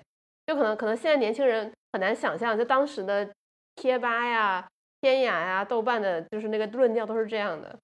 [0.50, 3.32] 就可能可能现在年轻人很难想象，就当时的
[3.76, 4.68] 贴吧呀、
[5.00, 7.78] 天涯呀、豆瓣的，就是那个论调都是这样的。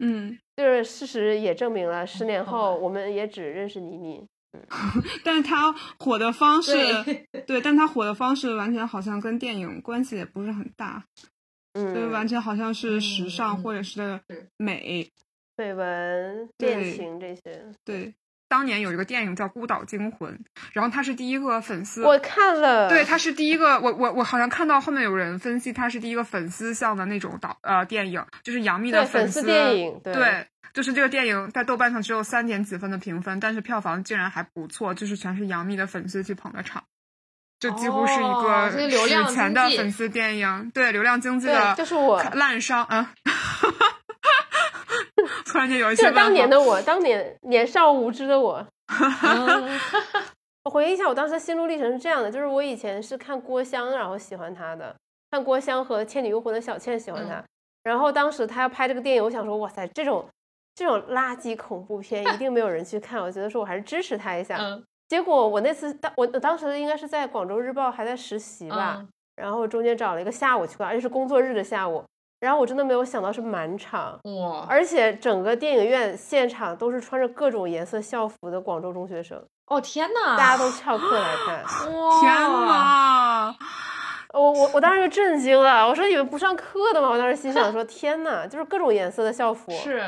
[0.00, 4.26] 嗯，就是事实也证明了，十年后我们也只认识倪妮。
[4.52, 4.60] 嗯，
[5.24, 6.72] 但是他火的方式，
[7.46, 11.04] 对，但他火的方式完全好像跟电影关系也不是很大。
[11.74, 14.20] 嗯，就完全好像是时尚或者是
[14.56, 15.08] 美、
[15.56, 17.72] 绯闻、恋情这些。
[17.84, 18.12] 对。
[18.48, 20.32] 当年有一个电影叫《孤岛惊魂》，
[20.72, 36.84] 然后他是第一个粉丝，我看了，对，他是第一个，我我我好像看到后面有人分析，他是第一个粉丝向的那种导呃电影，就是杨幂的粉丝电影，对，就是这个电影在豆瓣上只有三点几分的评分，但是票房竟然还不错，就是全是杨幂的粉丝去捧的场，
[37.60, 43.12] 就几乎是一个史前的粉丝电影，对，流量经济的，就是我烂商啊。
[45.48, 48.64] 突然间有一些，这当年的我，当年年少无知的我。
[50.64, 54.94] 我回忆一下，我当时的心路历程是这样的：，就是我以前是看郭襄，然后喜欢他的，
[55.30, 57.42] 看郭襄和《倩女幽魂》的小倩喜欢他。
[57.82, 60.28] 然后当时他要拍这个电影，我想说，哇塞，这种
[60.74, 63.22] 这种垃圾恐怖片一定没有人去看。
[63.22, 64.58] 我觉得说我还是支持他一下。
[65.08, 69.02] 结果我那次当我当时应该是在广州日报还在实习吧，
[69.36, 72.04] 然后中间找了一个下午去看，而且是工作日的下午。
[72.40, 79.42] 然后我真的没有想到是满场哇，而且整个电影院现场都是穿着各种颜色校服的广州中学生。
[79.66, 81.62] 哦天呐，大家都翘课来看。
[81.92, 83.54] 哇，天呐，
[84.32, 87.08] 我我我当时就震惊了，我说你们不上课的吗？
[87.10, 89.70] 我当时心想说 天呐，就是各种颜色的校服。
[89.72, 90.02] 是。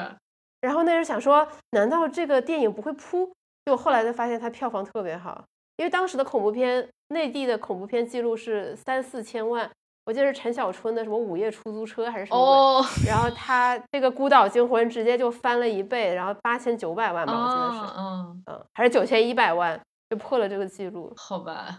[0.61, 3.27] 然后那时候想说，难道这个电影不会扑？
[3.64, 5.45] 结果后来才发现它票房特别好，
[5.77, 9.71] 因为当时的恐怖片，内地的恐怖片记录是三四千万。
[10.11, 21.12] 我记得是陈小春的什么午夜出租车还是什么，然后他这个孤岛惊魂直接就翻了一倍，然后八千九百万吧，我记得是，嗯嗯，还是九千一百万就破了这个记录。
[21.16, 21.79] 好吧，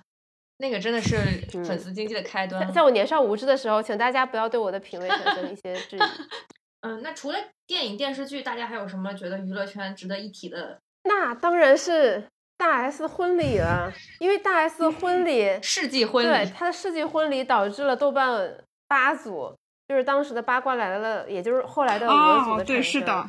[0.59, 1.17] 那个真的是
[1.65, 2.71] 粉丝经济的开端。
[2.71, 6.01] 在我年少无知的时候，请大家不要对我的品味产生一些质疑。
[6.87, 10.79] 嗯，那除了电影电视剧，大家还有什么觉得娱乐圈值得一提的？
[11.03, 12.29] 那当然是。
[12.61, 18.55] 大 S 婚礼了，因为大 S 婚礼世纪婚礼，对她的世纪婚礼导致了豆瓣
[18.87, 23.27] 八组，就是当时的八卦来了，也就是后来的俄组的对，是的，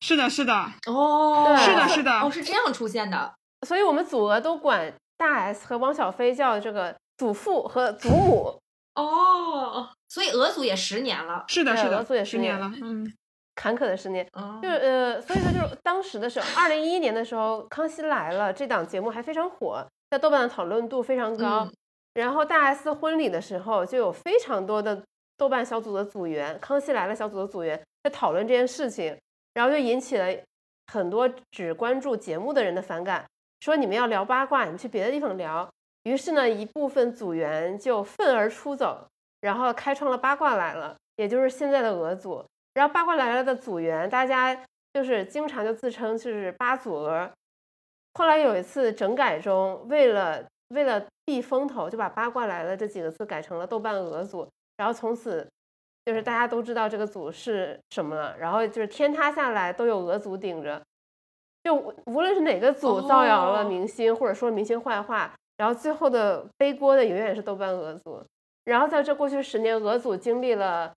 [0.00, 0.54] 是的，是的，
[0.86, 3.34] 哦，是的，是的，哦，是这样出现的，
[3.66, 8.60] 所以我们组俄都管大 S 和汪小菲叫这个祖父和祖母。
[8.94, 13.12] 哦，所以俄组也十年了，是的，是的，俄组也十年了，嗯。
[13.60, 14.26] 坎坷的十年，
[14.62, 21.68] 就是呃，所以说就是当时的时候，二零一一年的时候，《康熙来了》这档节目还非常火，在豆瓣的讨论度非常高。
[22.14, 25.02] 然后大 S 婚礼的时候，就有非常多的
[25.36, 29.14] 豆瓣小组的组员，《康熙来了》小组的组员在讨论这件事情，
[29.52, 30.26] 然后就引起了
[30.90, 33.26] 很多只关注节目的人的反感，
[33.60, 35.68] 说你们要聊八卦，你们去别的地方聊。
[36.04, 39.06] 于是呢，一部分组员就愤而出走，
[39.42, 42.42] 然后开创了八卦来了，也就是现在的俄组。
[42.74, 44.56] 然后八卦来了的组员，大家
[44.92, 47.30] 就是经常就自称就是八组鹅。
[48.14, 54.48] 后来有一次整改中，为了为了避风头，就把八卦来了这几个字改成了豆瓣鹅组。
[54.76, 55.46] 然后从此
[56.06, 58.36] 就是大家都知道这个组是什么了。
[58.38, 60.82] 然后就是天塌下来都有鹅组顶着，
[61.62, 61.74] 就
[62.06, 65.32] 无论是哪个组造谣了明星，或者说明星坏话。
[65.56, 68.24] 然后最后的背锅的永远是豆瓣鹅组，
[68.64, 70.90] 然后在这过去十年，鹅组经历了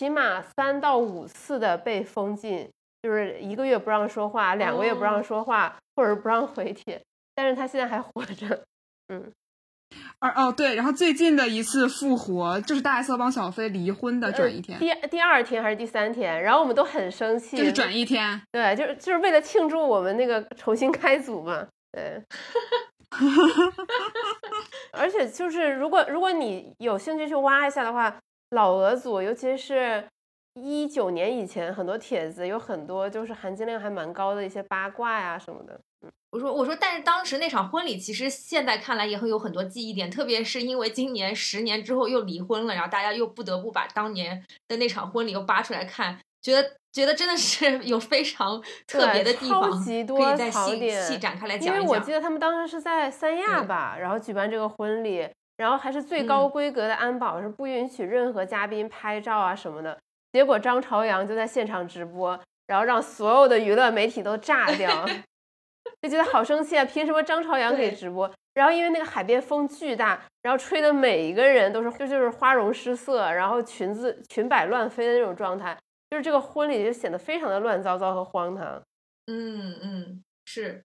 [0.00, 2.66] 起码三到五次的被封禁，
[3.02, 6.98] 就是一个月不让说话，两个月不让说话，或者不让回帖，
[7.34, 8.64] 但是他现在还活着，
[9.08, 9.30] 嗯，
[10.20, 22.22] 而哦对，然后最近的一次复活就是大 S 帮小飞离婚的转一天，第第二天还是第三天，然后我们都很生气，就是转一天，对，就是就是为了庆祝我们那个重新开组嘛，对。
[24.92, 28.16] 而且就是，如果如果你有兴趣去挖一下的话，
[28.50, 30.04] 老俄组，尤其是
[30.54, 35.80] 一九年以前，很多帖子有很多就是含金量还蛮高的一些八卦呀什么的。
[36.30, 46.76] 我说我说，但是当时那场婚礼，其实现在看来也会有很多记忆点，特别是因为今年十年之后又离婚了，然后大家又不得不把当年的那场婚礼又扒出来看，觉得。
[46.92, 51.76] 觉得真的是 有非常特别的地方，可以再细细展开来讲一讲。
[51.76, 55.24] 因为我记得他们当时是在三亚吧，然后举办这个婚礼，
[55.60, 59.94] 然后还是最高规格的安保，是不允许任何嘉宾拍照啊什么的。
[60.32, 64.88] 结果张朝阳就在现场直播，然后让所有的娱乐媒体都炸掉，
[66.00, 66.84] 就觉得好生气啊！
[66.86, 68.30] 凭什么张朝阳可以直播？
[68.54, 75.76] 然后因为那个海边风巨大，然后吹的每一个人都是就就是花容失色，然后裙子裙摆乱飞的那种状态。
[76.08, 78.82] 就是这个婚礼就显得非常的乱糟糟和荒唐。
[79.26, 80.82] 嗯嗯，是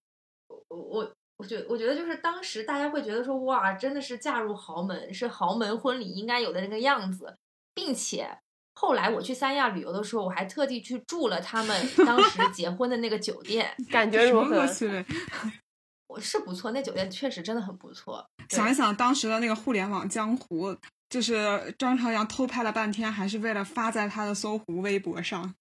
[0.69, 7.35] 我我我觉我觉得就是当时大家会觉得说哇，真的是嫁入豪门，是豪门婚礼应该有的那个样子，
[7.73, 8.37] 并且
[8.75, 14.65] 后来我去三亚旅游的时候，我还特地去住了他们 当时结婚的那个酒店， 感觉如何？
[16.07, 18.25] 我是不错，那酒店确实真的很不错。
[18.49, 20.75] 想一想当时的那个互联网江湖。
[21.07, 25.53] 就是张朝阳偷拍了半天，还是为了发在他的搜狐微博上。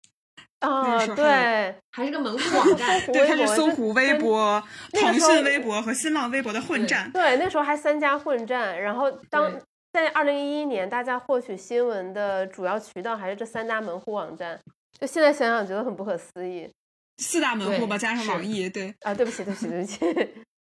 [0.65, 3.01] 啊，对，还是个门户网 站。
[3.07, 7.11] 对，它是搜狐微博、腾讯微博和新浪微博的混战。
[7.13, 8.81] 对，那时候还三家混战。
[8.81, 9.53] 然后当
[9.93, 14.61] 在二零一一年，大家获取新闻的主要渠道还是这三大门户网站。
[14.99, 16.71] 就现在想想，觉得很不可思议。
[17.19, 18.95] 四大门户吧，加上网易，对。
[19.03, 19.99] 啊，对不起，对不起，对不起。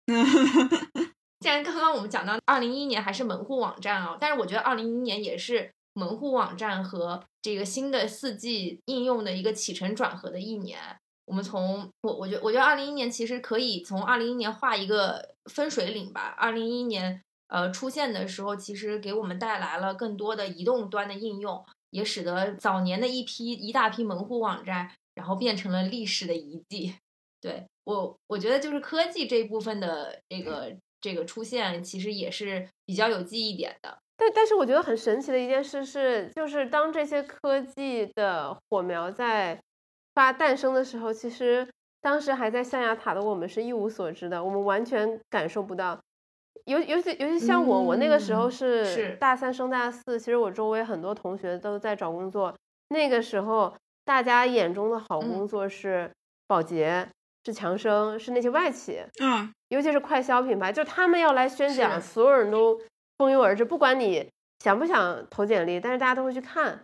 [1.39, 10.79] 既然刚刚我们讲到二零一一年还是门户网站啊，但是我觉得二零一一年也是门户网站和这个新的四 G 应用的一个起承转合的一年。
[11.25, 16.35] 我们从我我觉我觉得二零一一年其实可以从二零一一年画一个分水岭吧。
[16.37, 26.95] 二零一一年呃出现的时候，其实给我们带来了更多的移动端的应用，也使得早年的一批一大批门户网站，然后变成了历史的遗迹。
[27.41, 30.75] 对我我觉得就是科技这一部分的这个。
[31.01, 39.57] 这个出现其实也是比较有记忆点的，但但是我觉得很神奇的一件事是，就是当这些科技的火苗在
[40.13, 41.67] 发诞生的时候，其实
[42.01, 45.97] 当时还在象牙塔的我们是一无所知的，我们完全感受不到。
[46.65, 52.53] 尤尤其尤其像我，我那个时候是大三升大四，其实我周围很多同学都在找工作，
[52.89, 56.11] 那个时候大家眼中的好工作是
[56.45, 57.07] 保洁。
[57.45, 62.79] 是强生，是那些外企，嗯，尤其是快消品牌，就他们要来宣讲，所有人都
[63.19, 64.27] 蜂拥而至，不管你
[64.63, 66.79] 想不想投简历，但是大家都会去看。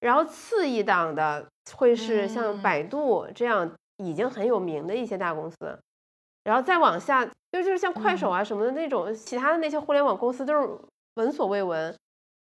[0.00, 5.78] 然后次一档的会是像百度这样已经很有名的一些大公司，
[6.42, 10.68] 然后再往下，就就是像快手啊什么的那种，其他的那些互联网公司都是
[11.14, 11.94] 闻所未闻。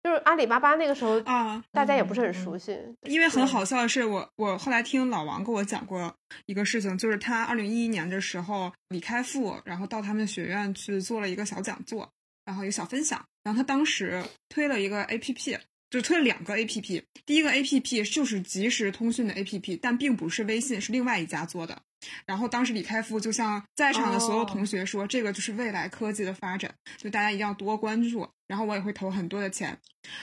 [0.03, 2.77] 就是阿里巴巴那个时候啊，大家也不是很熟悉。
[3.01, 6.13] 因为很好笑的是，我我后来听老王跟我讲过
[6.45, 12.09] 一个事情，就是他二零一一年的时候，李开复然后到他们学院去做了一个小讲座，
[12.47, 15.55] 然后一个小分享，然后他当时推了一个 A P P。
[15.89, 21.81] 就推了两个 A P P，第一个 A P P 就是即时通讯的 A P P，但并不是微信，是另外一家做的。
[22.25, 28.29] 然后当时李开复就向在场的所有同学说：“这个就是未来科技的发展，就大家一定要多关注。
[28.47, 29.79] 然后我也会投很多的钱，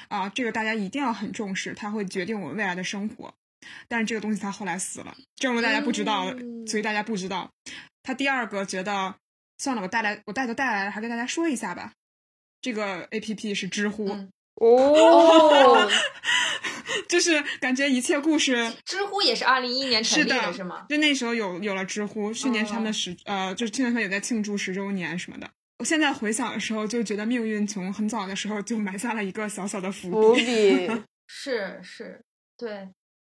[0.09, 3.33] 啊，这个大家一定要很重视，它会决定我们未来的生活。
[3.89, 6.27] 但是这个东西它后来死了，正如大家不知道，
[6.66, 7.51] 所以大家不知道。
[8.03, 9.14] 他第二个觉得
[9.57, 11.95] 算了，我带来我带都带来了，还跟大家说一下吧。
[12.65, 14.09] 这个 A P P 是知乎。”
[14.57, 15.91] 哦，
[17.09, 18.73] 就是感觉一切故事。
[18.87, 20.87] 知乎也是二零一一年成立的，是吗？
[20.89, 25.51] 就那时候有有了知乎，去年他们的十呃，就是去年他们也在庆祝十周年什么的。
[25.81, 30.35] 我现在回想的时候，就觉得命运从很早的时候就埋下了一个小小的伏。
[30.35, 30.89] 笔，
[31.27, 32.23] 是是，
[32.57, 32.89] 对，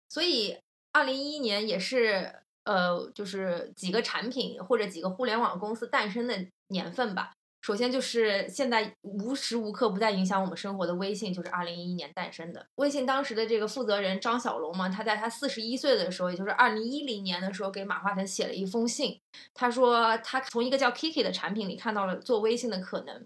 [0.10, 0.60] 所以
[0.92, 2.32] 二零一一年也是
[2.66, 7.32] 呃，就是几个产品或者几个互联网公司诞生的年份吧。
[7.64, 12.66] 首先就是现在无时无刻不在影响我们生活的微信，就是二零一一年诞生的。
[12.76, 19.18] 微信当时的这个负责人张小龙嘛，他在他四十一岁的时候，也就是二零一零年的时候，给马化腾写了一封信，
[19.54, 23.26] 他说他从一个叫 Kiki 的产品里看到了做微信的可能。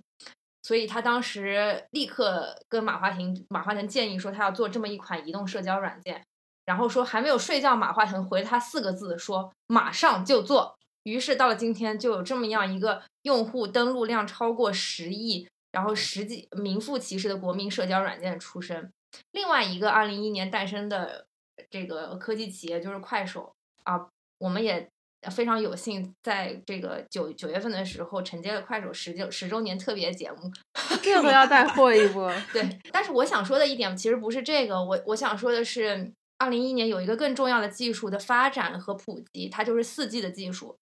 [0.62, 6.24] 所以他当时立刻跟马化腾马化腾建议说，他要做这么一款移动社交软件，
[6.64, 10.77] 然后说还没有睡觉，马化腾回他四个字说马上就做。
[11.08, 18.92] 于是到了今天，就有这么样一个用户登录量超过十亿，然后十几名副其实的国民社交软件出身。
[19.32, 21.26] 另外一个二零一一年诞生的
[21.70, 23.54] 这个科技企业就是快手
[23.84, 24.08] 啊，
[24.40, 24.90] 我们也
[25.32, 30.52] 非常有幸在这个九九月份的时候承接了快手十周十周年特别节目，
[31.02, 32.30] 这个要带货一波。
[32.52, 40.76] 对，但是我想说的一点其实不是这个，我我想说的是，二零一一年有一个更重要的技术的发展和普及，它就是四 G 的技术。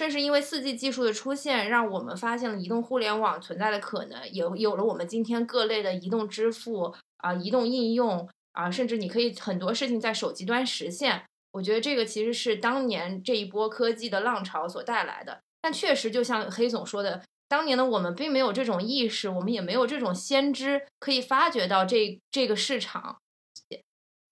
[0.00, 11.22] 正是因为四 G 技术的出现，让我们发现了移动互联网存在的可能，有有了我们今天各类的移动支付啊、移动应用啊，甚至你可以很多事情在手机端实现。
[11.52, 15.38] 我觉得这个其实是当年这一波科技的浪潮所带来的。
[15.60, 23.18] 但确实，就像黑总说的，当年的我们并没有这种意识，我们也没有这种先知，可以发掘到这这个市场。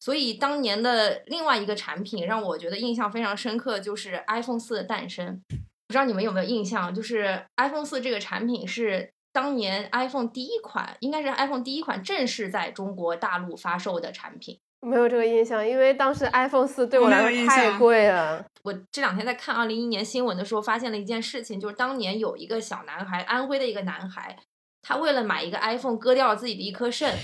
[0.09, 5.43] 所以当年的另外一个产品让我觉得印象非常深刻，就是 iPhone 四的诞生。
[5.87, 6.95] 不知道你们有没有印象？
[6.95, 14.59] 就是 iPhone 四这个产品是当年 iPhone 第一款，应该是 iPhone 第一款正式在中国大陆发售的产品。
[14.81, 18.43] 没有这个印象，因为当时 iPhone 四对我来说太贵了。
[18.63, 24.39] 我这两天在看二零一一年新闻的时候，发现了一件事情，就是当年有一个小男孩，安徽的一个男孩，
[24.81, 27.15] 他为了买一个 iPhone，割掉了自己的一颗肾。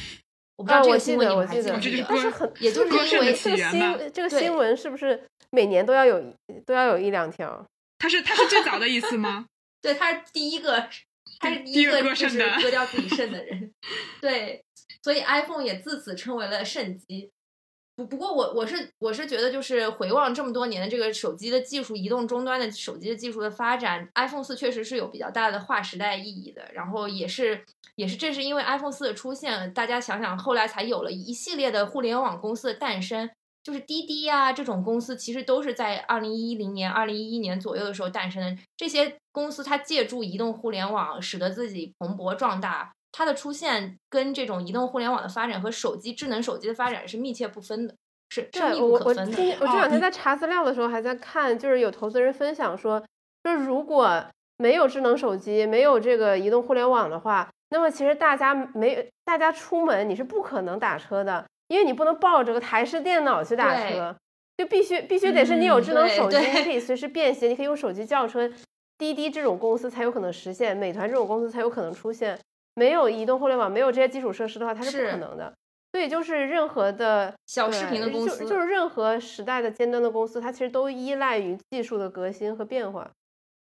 [0.57, 2.05] 我不知道我记得，个新闻你我记得们还记不记得？
[2.05, 6.23] 这就是但是很，也就是因为这个新这个新闻是不是每年都要有
[6.65, 7.65] 都要有一两条？
[7.99, 9.47] 它是它是最早的意思吗？
[9.83, 10.89] 对，他是第一个，
[11.41, 13.73] 他是第第一个就是割掉自己肾的人。
[14.21, 14.65] 对，
[15.03, 17.31] 所以 iPhone 也自此成为了肾机。
[17.97, 26.69] 不不过我我是我是觉得，就是回望这么多年的这个手机的技术，移动终端的手机的技术的发展，iPhone 四确实是有比较大的划时代意义的。
[26.73, 27.65] 然后也是
[27.95, 33.31] 也是正是因为 iPhone 四的出现，大家想想后来才有了一系列的互联网公司的诞生。
[33.63, 38.63] 就是滴滴呀、这种公司，其实都是在二零一零年、二零一一年左右的时候诞生的。
[38.77, 42.93] 这些公司它借助移动互联网，使得自己蓬勃壮大。
[43.17, 47.95] 它的出现跟这种移动互联网的发展和手机智能手机的发展是密切不分的，
[48.29, 49.57] 是是对密我我今不可分的。
[49.61, 53.01] 我这两天哦在查资料的时候还在看，就是有投资人分享说，
[53.45, 54.21] 就是如果
[54.57, 64.17] 没有智能手机，没有这个移动互联网的话，那么其实大家没大家出门你是不可能打车的，因为你不能抱着个台式电脑去打车，
[64.57, 68.51] 就必须必须得是你有嗯智能手机，你可以随时便携，你可以用手机叫车。
[68.97, 72.39] 滴滴这种公司才有可能实现，美团这种公司才有可能出现。
[72.75, 75.53] 没有移动互联网，没有这些基础设施的话，它是不可能的。
[75.93, 83.09] 所以就是任何的小视频的公司就就是任何时代的尖端的公司，它其实都依赖于技术的革新和变化。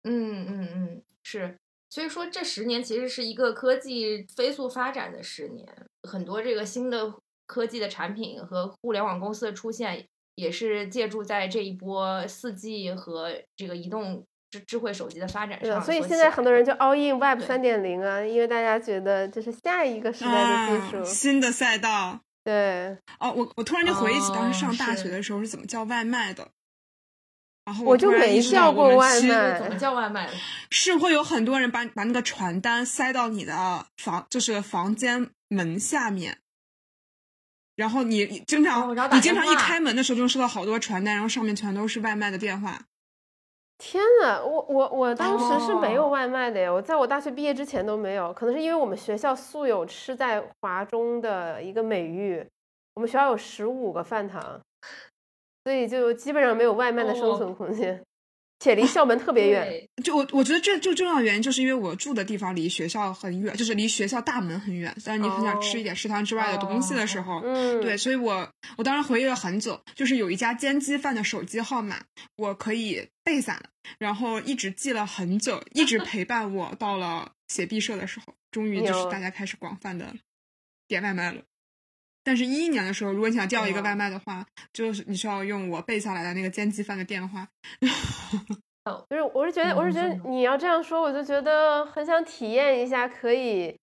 [0.04, 1.58] 嗯嗯嗯，是。
[1.90, 5.68] 所以说，这十年其实是一个科技飞速发展的十年，
[6.04, 7.14] 很多这个新的
[7.46, 15.82] 科技的产品和互联网公司的出现，也是借助在这一波四 G 和这个移动智智慧手机的发展上。
[15.82, 20.98] 所以现在很多人就 all in Web 对三点零啊，因为大家觉得这是下一个时代的技术。
[20.98, 22.20] 啊，新的赛道。
[22.44, 26.48] 对，哦，我我突然就回忆起当时上大学的时候是怎么叫外卖的，
[27.66, 30.28] 然后我就没叫过外卖怎么叫外卖？
[30.72, 36.40] 是会有很多人把把那个传单塞到你的房，就是房间门下面，
[37.76, 42.88] 然后你你经常、你经常一开门的时候就收到好多传单，然后上面全都是外卖的电话。
[43.84, 46.10] 天呐，我我我当时是没有哦。
[46.10, 52.48] 外卖的呀，我在我大学毕业之前都没有，可能是因为我们学校素有吃在华中的一个美誉，
[52.94, 54.62] 我们学校有十五个饭堂，
[55.64, 57.36] 所以就基本上没有外卖的生哦。
[57.36, 58.00] 存空间，
[58.62, 59.90] 且离校门特别远。
[60.04, 64.96] 就我我觉得这就重要的原因就是因为我住的地方离学校很远，就是离学校大门很远。
[65.04, 68.48] 但是你很想吃一点食堂之外的东西的时候，嗯，对，所以我
[68.78, 72.04] 我当时回忆了很久，就是有一家煎鸡饭的手机号码，
[72.38, 80.14] 我可以背下来，然后一直记了很久，一直陪伴我到了写毕设的时候，终于就是大家开始广泛的
[80.88, 81.42] 点外卖了。
[82.24, 87.48] 但是，一一年的时候，如果你想叫一个外卖的话，就是你需要用我背下来的那个煎鸡饭的电话。
[88.86, 93.78] 哦，就是我是觉得，我是觉得嗯你要这样说，我就觉得很想体验一下可以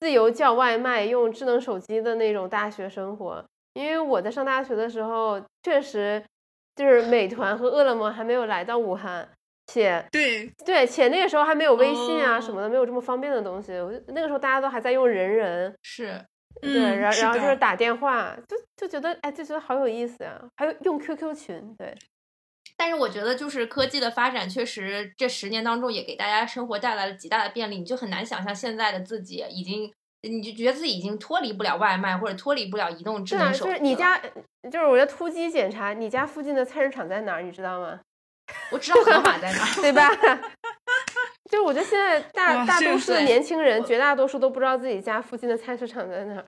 [0.00, 3.44] 自由叫外卖、用智能手机的那种大学生活。
[3.74, 6.22] 因为我在上大学的时候，确实
[6.76, 9.28] 就是美团和饿了么还没有来到武汉，
[9.66, 13.72] 且 对，对，且那个时候还没有微信啊哦什么的，没有这么方便的东西。
[13.72, 16.24] 我就那个时候大家都还在用人人，是对，
[16.62, 21.94] 嗯是然然后就是打电话，就就觉得哎，就觉得好有意思啊、还有用 QQ 群，对，
[22.76, 27.76] 但是我觉得，就是科技的发展，确实这十年当中也给大家生活带来了极大的便利。
[27.78, 29.92] 你就很难想象现在的自己已经，
[30.22, 33.74] 你就觉得自己已经脱离不了外卖，或者脱离不了移动智能手机啊。
[33.74, 34.20] 就是你家，
[34.70, 38.00] 就是我的突击检查，你家附近的菜市场在哪儿，你知道吗？
[38.70, 39.74] 我知道河马在哪儿。
[39.80, 40.08] 对吧？
[41.50, 46.44] 就是我觉得现在大大多数的年轻人，绝大多数都不知道自己家附近的菜市场在哪儿。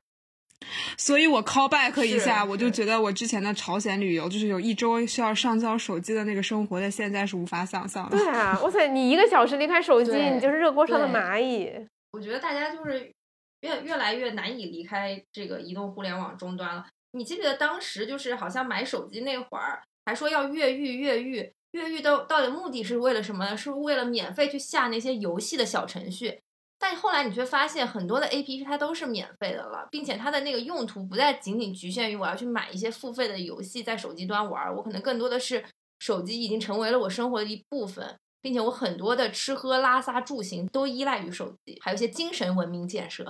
[0.96, 8.16] 所以我 call back 一下，我就觉得我之前的朝鲜旅游，就是有一周需要上交手机的那个生活，在现在是无法想象的。
[8.16, 11.70] 对啊，哇塞，你一个小时离开手机，你就是热锅上的蚂蚁。
[12.12, 13.12] 我觉得大家就是
[13.60, 16.86] 越越来越难以离开这个移动互联网终端了。
[17.12, 23.54] 你记不记得当时就是好像买手机那会儿，还说要越狱越狱，越狱到到底目的是为了什么呢？
[23.54, 26.40] 是为了免费去下那些游戏的小程序。
[26.78, 35.64] 但后来你却发现很多的 A P P 它都是免费的了，并且它的那个用途不再仅仅局限于我要去买一些付费的游戏在手机端玩，我可能更多的是
[35.98, 43.26] 手机已经成为了我生活的一部分，并且我很多的吃喝拉撒住行都依赖于手机，还有一些精神文明建设。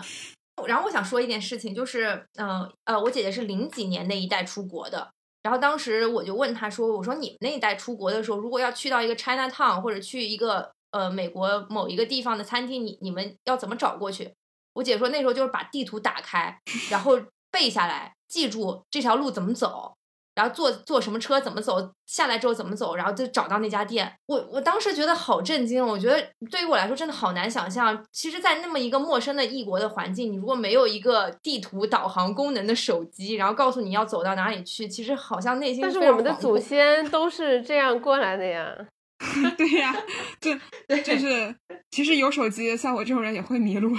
[0.67, 5.13] 然后我想说一件事情，就是，嗯呃我姐姐是零几年那一代出国的，
[5.47, 14.35] 然后当时我就问他说，我说你们那一代出国的时候，如果要去到一个 China Town 或者去一个呃美国某一个地方的餐厅，你你们要怎么找过去？
[14.73, 17.13] 我姐说那时候就是把地图打开，然后
[17.53, 19.95] 背下来，记住这条路怎么走，
[20.37, 24.13] 然后坐坐什么车怎么走，下来之后怎么走，然后就找到那家店。
[24.27, 28.05] 我我当时觉得好震惊，我觉得对于我来说真的好难想象。
[28.13, 38.77] 其实，在那么一个陌生的异国的环境，你如果没有一个地图导航功能的手机，然后告诉你要走到哪里去，其实好像内心但是我们的祖先都是这样过来的呀。
[39.57, 39.95] 对呀、
[40.39, 40.53] 就
[41.03, 41.57] 就是
[41.91, 43.97] 其实有手机，像我这种人也会迷路，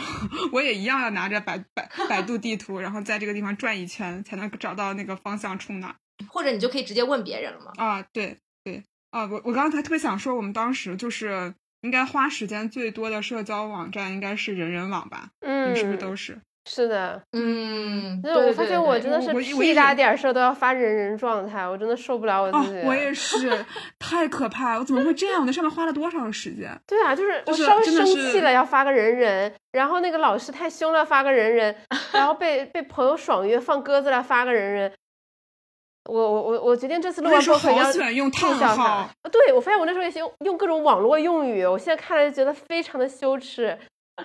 [0.52, 5.96] 我也一样要拿着百百百度地图，然后在这个地方转一圈，才能找到那个方向冲哪儿。
[6.30, 7.72] 或者你就可以直接问别人了嘛。
[7.78, 16.38] 啊，对对啊，我我刚才特别想说，我们当时就是应该花时间最多的社交网站应该是人人网吧，嗯，你是不是都是？
[16.70, 23.66] 是的，嗯，就是对我发现我真的是屁大点事儿都要发人人状态，我真的受不了我哦自己。，我也是，
[23.98, 24.80] 太可怕了！
[24.82, 25.40] 我怎么会这样？
[25.40, 26.78] 我在上面花了多少时间？
[26.86, 31.74] 对啊，就是我稍微生气了要发个人人，然后那个老师太凶了发个人人，
[32.12, 34.92] 然后被被朋友爽约放鸽子了发个人人。
[36.08, 39.10] 我我我我决定这次录完播客要喜欢用注叹销号。
[39.32, 43.78] 对，我发现我那时候也是用用各种网络用语，我现在看来就觉得非常的羞耻，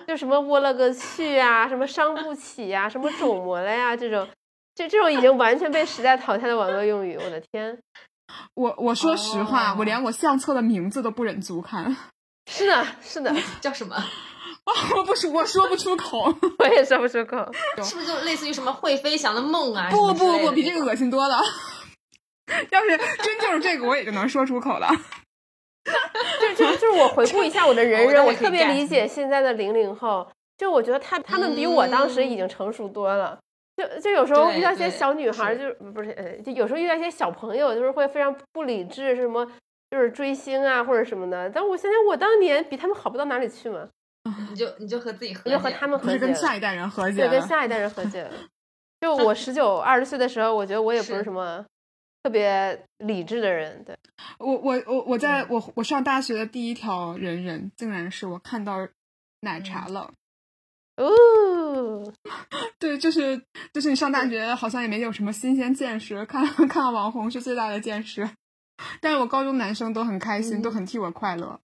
[0.07, 4.27] 就什么我了个去啊，什么伤不起呀、什么肿么了呀，这种，
[4.73, 7.77] 这这种已经完全被时代淘汰的网络用语，我的天！
[8.55, 11.95] 我我说实话，哦我连我相册的名字都不忍足看，
[12.49, 13.95] 是的，是的， 叫什么？
[14.65, 16.33] 我 不说，我说不出口。
[16.59, 17.37] 我也说不出口。
[17.83, 19.89] 是不是就类似于什么会飞翔的梦啊？
[19.91, 21.41] 不不不，比这个恶心多了。
[22.71, 24.89] 要是真就是这个，我也就能说出口了。
[26.39, 30.25] 就就就是我回顾一下我的人人，我特别理解现在的零零后，
[30.57, 33.37] 就我觉得他他们比我当时已经成熟多了。
[33.75, 39.45] 就就有时候遇到一些小女孩就是不是呃，就有时候遇到一些小朋友，就是会非常不理智，什么
[39.89, 41.49] 就是追星啊或者什么的。
[41.49, 43.89] 但我现在我当年比他们好不到哪里去嘛，
[44.49, 47.41] 你就你就和自己和你就和他们和解了，跟下一代人和解对，跟。
[47.47, 48.31] 下一代人和解了。
[49.01, 51.65] 就我十九二十岁的时候，我觉得我也不是是什么
[52.23, 53.97] 特别理智的人，对。
[54.39, 58.87] 我我我我在我我上大学的第一条人人，竟然是我看到
[59.41, 60.13] 奶茶了。
[60.95, 62.13] 哦，
[62.79, 63.41] 对，就是
[63.73, 68.29] 就是你上大学好像也没有什么新鲜见识，看 看网红是最大的见识。
[69.01, 71.59] 但是我高中男生都很开心，都很替我快乐。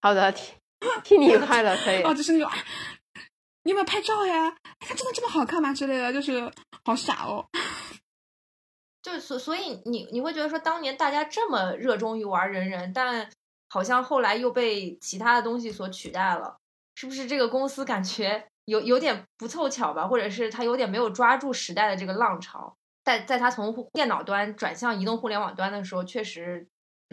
[0.00, 0.54] 好的，替
[1.04, 2.02] 替你快乐可以。
[2.02, 2.58] 哦，就是那种，哎
[3.64, 4.48] 你有没有拍照呀？
[4.48, 5.72] 哎，它真的这么好看吗？
[5.72, 6.50] 之类的，就是
[6.84, 7.46] 好傻哦。
[9.02, 13.28] 就所所以你你会觉得说，当年大家这么热衷于玩人人，但
[13.68, 16.58] 好像后来又被其他的东西所取代了，
[16.94, 20.06] 是不是这个公司感觉有有点不凑巧吧？
[20.06, 22.74] 或者是他有点没有抓住时代的这个浪潮，
[23.04, 26.66] 在在他从电脑端转向移动互联网端的时候，确实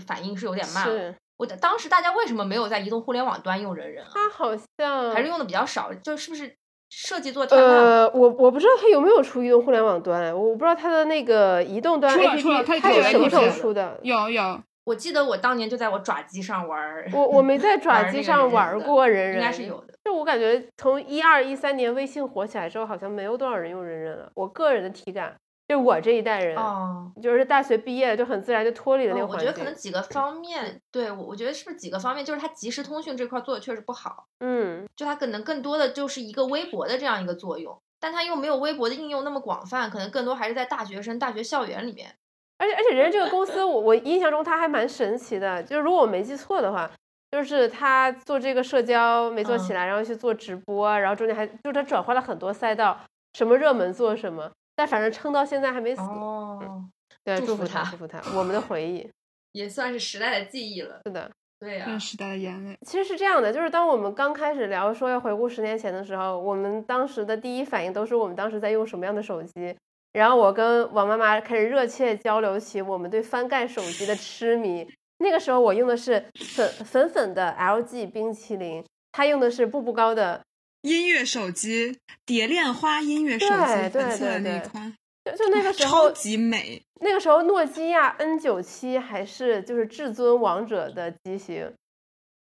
[0.05, 1.15] 反应是有点慢了。
[1.41, 4.09] 是我的当时大家为什么没有在移动互联网端用人人啊？
[4.13, 6.55] 他好像还是用的比较少，就是不是
[6.89, 7.61] 设计做得太？
[7.61, 13.99] 呃，我我不知道它有没有出移动互联网端，我不知道它的那个移动端出了 APP 出了它它有什么时候出的？
[14.03, 19.93] 有有我记得我当年就在我爪机上玩儿，我我没在 爪机上玩过人人，应该是有的。
[20.03, 24.31] 就我感觉，从一二一三年微信火起来之后，好像没有多少人用人人了。
[24.33, 25.35] 我个人的体感，
[25.71, 29.63] 就我这一代人，哦，就是大学毕业就很自然就脱离了那个哦我觉得可。
[29.63, 42.13] 能几个方面，对我我觉得是不是几个方面，就是它即时通讯这块做的确实不好，嗯，就它可能更多的就是一个微博的这样一个作用，但它又没有微博的应用那么广泛，可能更多还是在大学生、大学校园里面。
[42.57, 46.91] 而且而且人家这个公司，我我印象中它还蛮神奇的，就是如果我没记错的话，
[47.31, 52.99] 就是他做这个社交没做起嗯来，然后去做直播，然后中间还就是他转换了很多赛道，
[53.33, 54.51] 什么热门做什么，
[54.81, 56.01] 但反正撑到现在还没死。
[56.01, 56.83] 哦，
[57.23, 59.07] 对，祝福他祝福他，我们的回忆。
[59.53, 60.99] 也算是时代的记忆了。
[61.05, 61.29] 是的，
[61.59, 62.75] 对呀、那时代的眼泪。
[62.83, 69.77] 其实是这样的，就是当我们刚开始聊说要回顾十年前的时候，我们当时的第一反应都是我们当时在用什么样的手机。
[70.13, 74.87] 然后我跟王妈妈开始热切交流起我们对翻盖手机的痴迷。
[75.19, 76.25] 那个时候我用的是
[76.55, 80.41] 粉粉粉的 LG 冰淇淋，她用的是步步高的，
[80.81, 84.93] 音乐手机，蝶恋花音乐手机，粉色那款，
[85.25, 86.81] 就就那个时候超，级美。
[87.01, 91.73] 那个时候诺基亚 N 9 7还是就是至尊王者的机型。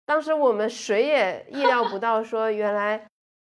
[0.05, 3.07] 当时我们谁也意料不到，说原来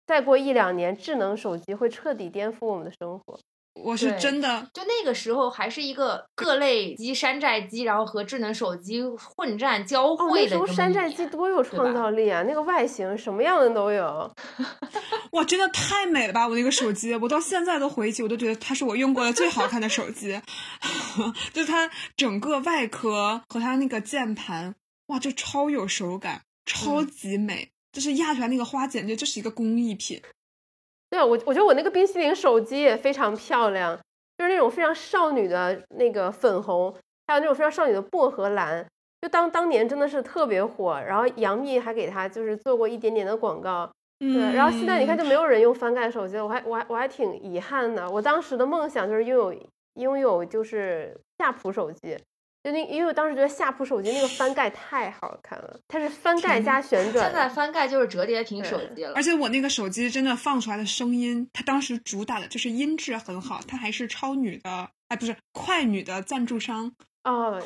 [0.05, 3.39] 再过一两年，智能手机会彻底颠覆我们的生活。
[3.73, 12.43] 我是真的，就那个时候还是一个各类机、山寨机，然后和智能手机混战交哦，那时候汇的这么一山寨机多有创造力啊！
[12.43, 14.31] 那个外形什么样的都有。
[15.31, 16.47] 哇，真的太美了吧！
[16.47, 20.41] 我那个手机，我到现在都回忆起，我都觉得它是我用过的最好看的手机。
[21.53, 24.75] 就它整个外壳和它那个键盘，
[25.07, 27.69] 哇，就超有手感，超级美。
[27.93, 30.21] 就是压出来那个花，简直就是一个工艺品。
[31.11, 33.95] 对啊，我我觉得我那个冰淇淋手机也非常漂亮，
[34.37, 36.91] 就是那种非常少女的那个粉红，
[37.27, 38.83] 还有那种非常少女的薄荷蓝，
[39.21, 40.99] 就当当年真的是特别火。
[41.05, 44.29] 然后杨幂还给它就是做过一点点的广告，对。
[44.29, 48.09] 嗯，然后现在你看就没有人用翻盖手机了，我还我还我还挺遗憾的。
[48.09, 49.61] 我当时的梦想就是拥有
[49.95, 52.17] 拥有就是夏普手机。
[52.63, 57.25] 就那，因为我当时觉得夏普手机那个翻盖太好看了，它是翻盖加旋转。
[57.25, 59.23] 现在翻盖就是折叠屏手机了而。
[59.23, 66.93] 且我那个手机真的放出来的声音，它当时主打的就是音质很好，它还是超女的，哎，不是快女的赞助商。
[67.23, 67.59] 哦，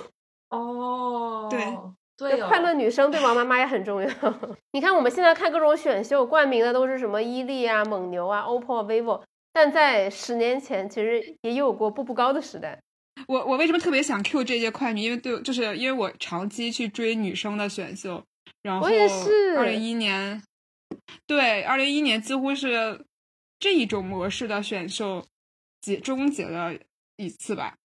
[0.50, 1.60] 哦，对
[2.16, 4.10] 对哦，快乐女生对王妈 妈也很重要。
[4.72, 9.22] 你看我们现在看各种选秀，冠名的都是什么伊利啊、蒙牛啊、OPPO、vivo，
[9.52, 12.80] 但在十年前其实也有过步步高的时代。
[13.28, 15.02] 我我为什么特别想 Q 这届快女？
[15.02, 18.24] 因为对，就是因为我长期去追女生的选秀，
[18.62, 20.44] 然后我也是二零一年，
[21.26, 23.06] 对，二零一一年几乎是
[23.60, 25.26] 这一种模式的选秀
[25.82, 26.74] 结终结了
[27.18, 27.76] 一次吧。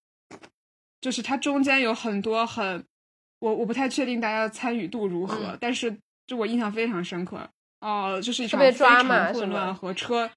[1.00, 2.84] 就是它中间有很多很，
[3.38, 7.48] 我我不太确定大家的参与度如何，嗯但是就我印象非常深刻。
[7.80, 10.30] 呃，就是一场非常混乱和车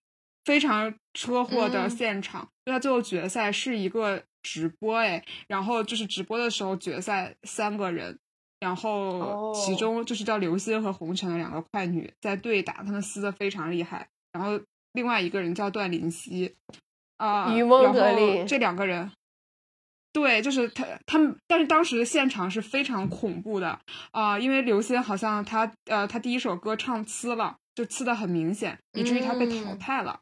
[0.45, 2.47] 非常车祸的嗯现场。
[2.65, 8.17] 就他最后决赛是一个直播哎，然后就是直播的时候决赛三个人，
[8.59, 14.07] 然后其哦中就是叫刘星和红尘的两个快女在对打，他们撕的非常厉害。
[14.31, 14.59] 然后
[14.93, 16.55] 另外一个人叫段林希，
[17.17, 19.11] 啊、渔翁然后得利这两个人。
[20.13, 23.79] 对，就是他，他们，但是当时的现场是非常恐怖的
[24.11, 30.19] 啊、因为刘星好像他，呃，他第一首歌唱呲了，就呲的很明显，以至于他被淘嗯汰了。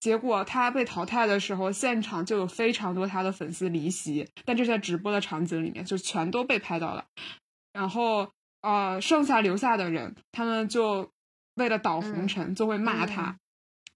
[0.00, 7.04] 结果他被淘汰的时候，现场就有非常多他的粉丝离席，但这是在直播的场景里面，就全都被拍到了。
[7.72, 8.32] 然后
[8.62, 11.10] 呃，剩下留下的人，他们就
[11.54, 13.38] 为了倒红嗯尘，就会骂他，嗯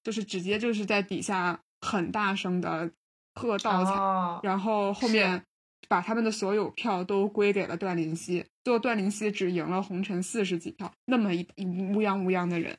[0.03, 2.91] 就是直接就是在底下很大声的
[3.35, 5.43] 喝倒彩，哦，然后后面
[5.89, 12.79] 把他们的所有票都归给了段林希，最后段林希只赢了红尘四十几票，那么一一乌泱乌泱的人，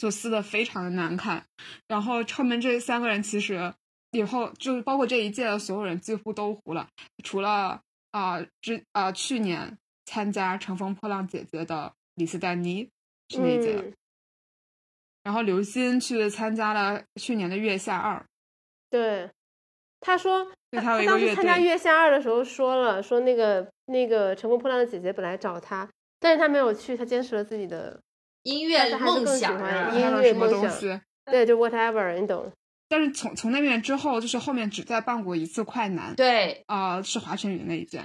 [0.00, 1.44] 就撕的非常的难看。
[1.86, 3.74] 然后后面这三个人其实
[4.12, 6.88] 以后就是包括这一届的所有人几乎都糊了，
[7.22, 7.82] 除了
[8.12, 9.76] 啊之啊去年
[10.06, 12.88] 参加《乘风破浪姐姐》的李斯丹妮
[13.28, 13.94] 是那一届的，嗯，
[15.24, 18.24] 然后刘鑫去参加了去年的月下二，
[18.88, 19.28] 对。
[20.02, 25.86] 他说，对他当时参加月下二的时候说了，说那个那个乘风破浪的姐姐本来找他，
[26.18, 28.00] 但是他没有去，他坚持了自己的
[28.42, 31.00] 音乐梦想啊音乐什么乐梦想东西。
[31.30, 32.50] 对，就 whatever，你懂。
[32.88, 38.02] 但是从从那边之后，就是后面只再办过一次快男，对，啊、是华晨宇那一届，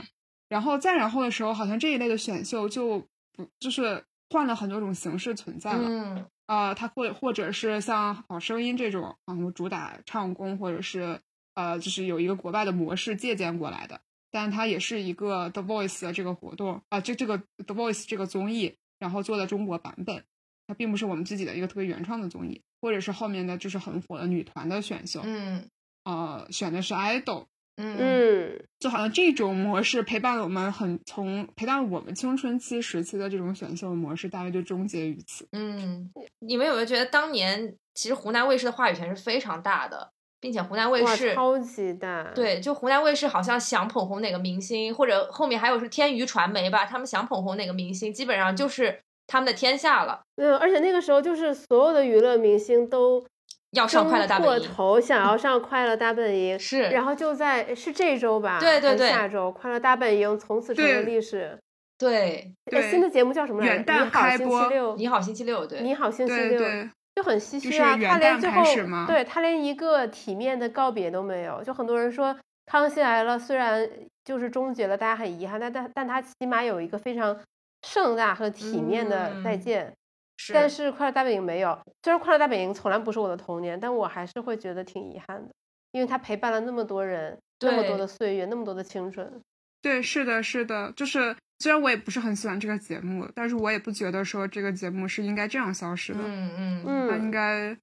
[0.48, 3.00] 然后再然后的时候，好像这一类的选秀就
[3.34, 11.20] 不就是换了很多种形式存在了，嗯，呃，它或或者是像好声音这种，啊嗯，主打唱功，或者是
[11.56, 14.02] 呃，就是有一个国外的模式借鉴过来的。
[14.32, 20.24] 但它也是一个 The Voice 的这个活动啊，这这个 The Voice 这个综艺，然后做的中国版本，
[20.68, 25.68] 它并不是我们自己的一个特别原创的综艺，或者是后面的就是很火的女团的选秀，嗯
[26.04, 27.46] 呃，选的是 idol，
[27.78, 27.98] 嗯。
[27.98, 35.48] 嗯，就好像这种模式陪伴了我们很从陪伴了我们青春期时期的这种选秀模式，大概就终结于此。
[35.52, 40.12] 嗯，你们有没有觉得当年其实湖南卫视的话语权是非常大的，
[40.46, 50.22] 并且湖南卫，视超级大。，对，就湖南卫视好像想捧红哪个明星，或者后面还有是天娱传媒吧，他们想捧红哪个明星，基本上就是他们的天下了。
[50.36, 53.26] 嗯，而且那个时候就是所有的娱乐明星都
[53.72, 61.58] 要上快乐大本营，头想要上快乐大本营，是，然后就在是这周吧，对对对下周快乐大本营从此成为历史。
[61.98, 63.74] 对，呃对新的节目叫什么来着？
[63.74, 67.98] 元旦你好星期六，你好星期六，对，你好星期六，对对，就很唏嘘啊。
[67.98, 68.64] 他连最后
[69.08, 71.64] 对他连一个体面的告别都没有。
[71.64, 72.34] 就很多人说
[72.66, 73.90] 《康熙来了》虽然
[74.24, 77.40] 就是终结了，大家很遗憾，但但但他起码有一个非常
[77.84, 79.94] 盛大和体面的再嗯见。
[80.38, 85.54] 是，但是快乐大本营没有，虽然快乐大本营从来不是我的童年，但我还是会觉得挺遗憾的，
[85.94, 89.42] 因为它陪伴了那么多人，那么多的岁月，那么多的青春。
[89.86, 97.78] 对，是的，是的，就是虽然我也不是很喜欢这个节目，但是我也不觉得说这个节目是应该这样消失的，嗯嗯它应嗯，该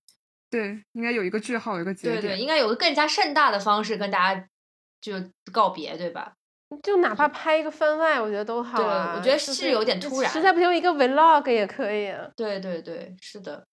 [0.51, 4.45] 对应该有一个句号，有一个节对对，应该有个更加盛大的方式跟大家
[5.01, 5.15] 就
[5.53, 6.33] 告别，对吧？
[6.83, 9.15] 就哪怕拍一个番外，我觉得都好对啊。
[9.17, 12.29] 我觉得是有点突然实在不行一个 vlog 也可以啊。
[12.35, 13.65] 对对对，是的。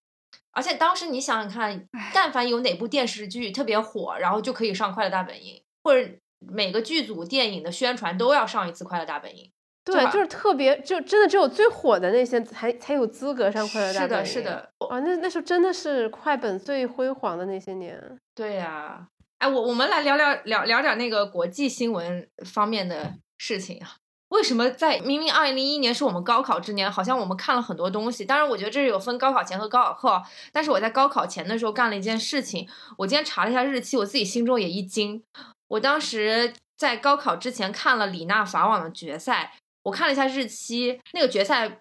[0.51, 6.07] 而且当时你想想看，但凡有哪部电视剧特别火，然后就可以上《快乐大本营》，或者
[6.39, 9.45] 每个剧组电影的宣传都要上一次《快乐大本营》。
[9.85, 14.31] 对，吧就是特别，就真的只有最火的那些才才有资格上快乐大是的，本营。
[14.31, 14.41] 是。
[14.41, 18.19] 的，啊，那那时候真的是快本最辉煌的那些年。
[18.35, 19.07] 对呀、
[19.39, 23.95] 哎，我我们来聊聊聊聊点那个国际新闻方面的事情啊。
[24.29, 28.23] 为什么在明明二零零一年是我们高考之年，好像我们看了很多东西？
[28.23, 30.21] 当然，我觉得这是有分高考前和高考后。
[30.51, 32.69] 但是我在高考前的时候干了一件事情，
[32.99, 35.23] 我今天查了一下日期，我自己心中也一惊。
[35.69, 39.53] 我当时在高考之前看了李娜法网的决赛，
[39.83, 41.79] 我看了一下日期，那个决赛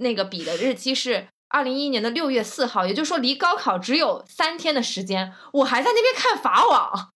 [0.00, 7.10] 那个比的日期是二零一一年的六月四号，也就是说离高考只有三天的时间，我还在那边看法网。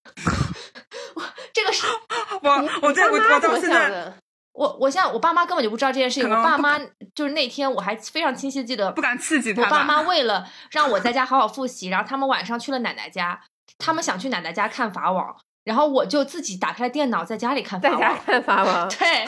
[1.14, 1.86] 我这个是
[2.42, 4.14] 我我在我我到现在想的？
[4.52, 6.78] 我我现在我爸妈根本就不知道这件事情，我爸妈
[7.14, 9.62] 就是那天我还非常清晰地记得不敢刺激他。
[9.62, 13.40] 我爸妈 为了让我在家好好复习，然后他们晚上去了奶奶家，
[13.78, 18.14] 他们想去奶奶家看法网，然后我就自己打开了电脑在家里看法在家。
[18.14, 18.88] 看法网。
[18.88, 19.24] 对，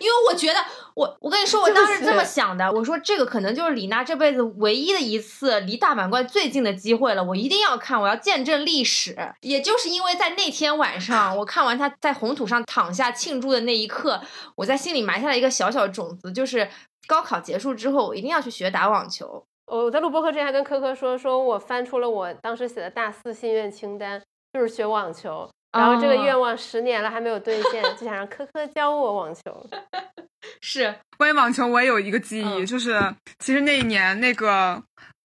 [0.00, 0.58] 因为我觉得
[0.94, 9.16] 我我跟你说，我当时这么 想的，我说这个可能就是李娜这辈子唯一的一次离大满贯最近的机会了，我一定要看，我要见证历史。
[9.40, 14.20] 也就是因为在那天晚上，我看完她在红土上躺下庆祝的那一刻，
[14.56, 16.68] 我在心里埋下了一个小小的种子，就是
[17.06, 19.44] 高考结束之后，我一定要去学打网球。
[19.66, 24.22] 我在录播课之前还跟科科说，说我翻出了我当时写的大四心愿清单，
[24.52, 25.48] 就是学网球。
[25.72, 29.70] 然后这个哦愿望十年了还没有兑现，就想让科科教我网球。
[30.60, 34.82] 是，关于网球，我也有一个记忆，嗯就是其实那一年那个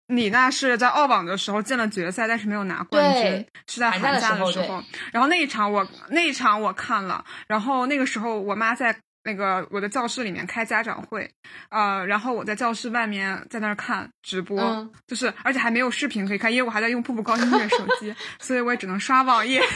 [0.07, 4.83] 李娜是在澳网的时候进了决赛，但是没有拿冠军，是在寒假的时候对的时候。
[5.11, 8.95] 然后那一场我那一场我看了，然后那个时候我妈在。
[9.27, 11.29] 那个我的教室里面开家长会，
[11.67, 19.61] 呃，然后我在教室外面在那儿看直播，嗯就是而且还没有视频可以看，因为我还在用步步高音乐手机， 所以我也只能刷网页。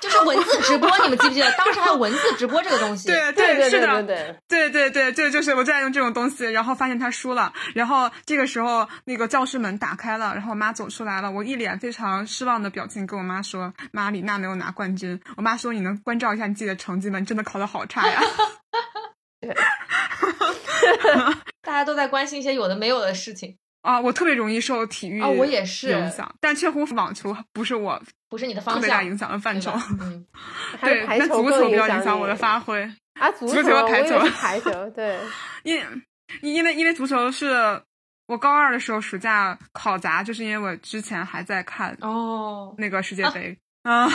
[0.00, 1.48] 就是文字直播，你们记不记得？
[1.52, 3.06] 当时还有文字直播这个东西。
[3.06, 4.16] 对对对是的，对
[4.48, 17.20] 对，对对对，就就是我就在用这种东西，然后发现他输了，然后这个时候那个教室门打开了，然后我妈走出来了，我一脸非常失望的表情跟我妈说：“妈，李娜没有拿冠军。”我妈说：“你能关照一下你自己的成绩吗？
[17.20, 18.20] 你真的考得好差呀。
[21.62, 25.90] 大家都在关心一些有的没有的事情，”啊，我特别容易受体育啊我也是。
[25.90, 29.86] 影响，但确乎网球不是我不是你的方向，别大影响的范畴对吧。
[30.00, 30.26] 嗯，
[30.82, 32.82] 对，还是排但足球比较影响响我的发挥，
[33.20, 35.18] 啊，足足球和排球排球，对，
[35.64, 35.80] 因
[36.42, 37.80] 因为因为足球是
[38.26, 43.56] 我高二的时候暑假考砸，就是因为我之前还在看哦，那个世界杯。
[43.82, 44.06] 啊，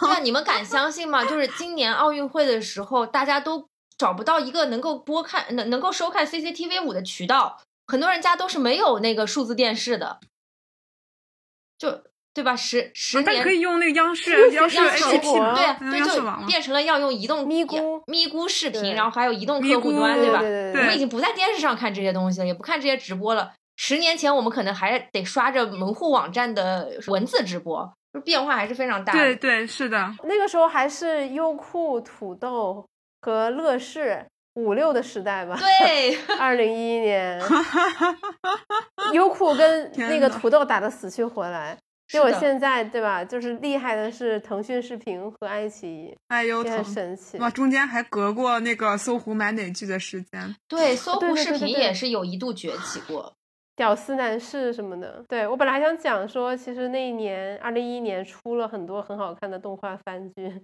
[0.00, 1.24] 对啊，你们敢相信吗？
[1.24, 3.68] 就是今年奥运会的时候，大家都
[3.98, 10.20] 找不到一个能够播看、能能够收看 CCTV 五的渠道，很多人家都是没有那个数字电视的，
[11.78, 12.02] 就
[12.34, 12.54] 对吧？
[12.54, 16.22] 十十年但可以用那个央视央视对对，就。
[16.46, 23.52] 变成了要用移动咪咕咪咕视频，然后还有移动客户端，对对对我们已经不在电视上看这些东西了，也不看这些直播了。
[23.76, 29.18] 十年前，我们可能还得刷着门户网站的文字直播，就变化还是非常大的。
[29.18, 32.86] 对对，是的，那个时候还是优酷、土豆
[33.26, 34.24] 和乐视
[34.54, 35.58] 五六的时代吧。
[35.58, 37.42] 对， 二零一一年，
[39.12, 41.76] 优酷跟那个土豆打的死去活来。
[42.08, 43.24] 是的结果现在对吧？
[43.24, 46.84] 就是厉害的是腾讯视频和爱奇艺，哎呦也很！
[46.84, 47.36] 神奇。
[47.38, 50.54] 哇，中间还隔过那个搜狐买哪剧的时间。
[50.68, 53.32] 对，搜狐视频也是有一度崛起过。
[53.74, 60.62] 屌丝男士什么的，对我本来还想讲说，其实那一年二零一一年出了很多很好看的动画番剧，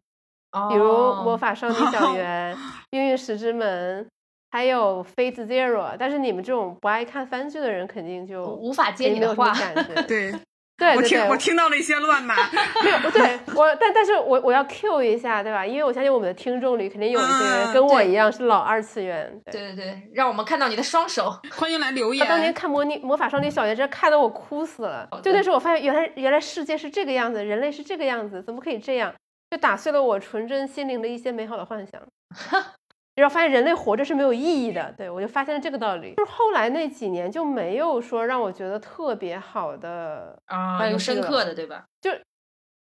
[0.70, 0.84] 比如
[1.22, 2.54] 《魔哦法少女小 圆》
[2.90, 4.04] 《命运石之门》，
[4.50, 5.78] 还有《Fate Zero》。
[5.98, 9.52] 但是你们这种不爱看番剧的人，肯定就无法接你的话。
[9.52, 9.94] 感觉。
[10.02, 10.40] 对，对对
[10.78, 12.34] 对，我听我听到了一些乱码。
[12.82, 15.64] 没有，对我，但但是我我要 Q 一下，对吧？
[15.64, 19.40] 因为我相信我们的听众里肯定有一些跟我一样是老二次元。
[19.44, 21.32] 对，对对对，让我们看到你的双手。
[21.52, 22.52] 欢迎来留我当年言。
[22.52, 25.08] 看魔女魔法少女小圆，真看得我哭死了。
[25.22, 29.14] 就那时候我发现，原来原来世界是这个样子，人类是这个样子，怎么可以这样？
[29.52, 32.02] 就打碎了我纯真心灵的一些美好的幻想。
[33.14, 36.14] 然后发现人类活着是没有意义的，对我就发现了这个道理。
[36.14, 41.84] 就是后来那几年就没有说让我觉得特别好的啊，有深刻的，对吧？
[42.00, 42.10] 就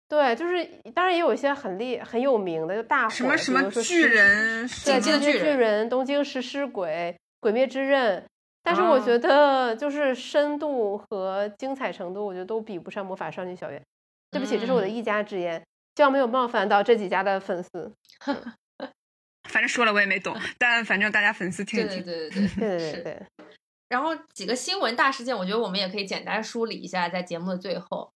[0.09, 8.25] 对，就是当然也有一些很厉很有名的，就大火什么什么比如说巨人，对，进击的巨人巨人、东京食尸鬼、鬼灭之刃，
[8.63, 13.83] 但是我啊觉得就是深度和精彩程度，我觉得都比不上魔法少女小圆。
[14.31, 15.61] 对不起，这是我的嗯一家之言，
[15.97, 17.95] 希望没有冒犯到这几家的粉丝。
[19.49, 22.05] 反正说了我也没懂， 但反正大家粉丝听对一听。
[22.07, 23.27] 对对对对对对，
[23.89, 28.13] 然后几个新闻大事件，我觉得我们也可以简单梳理一下，在节目的最后，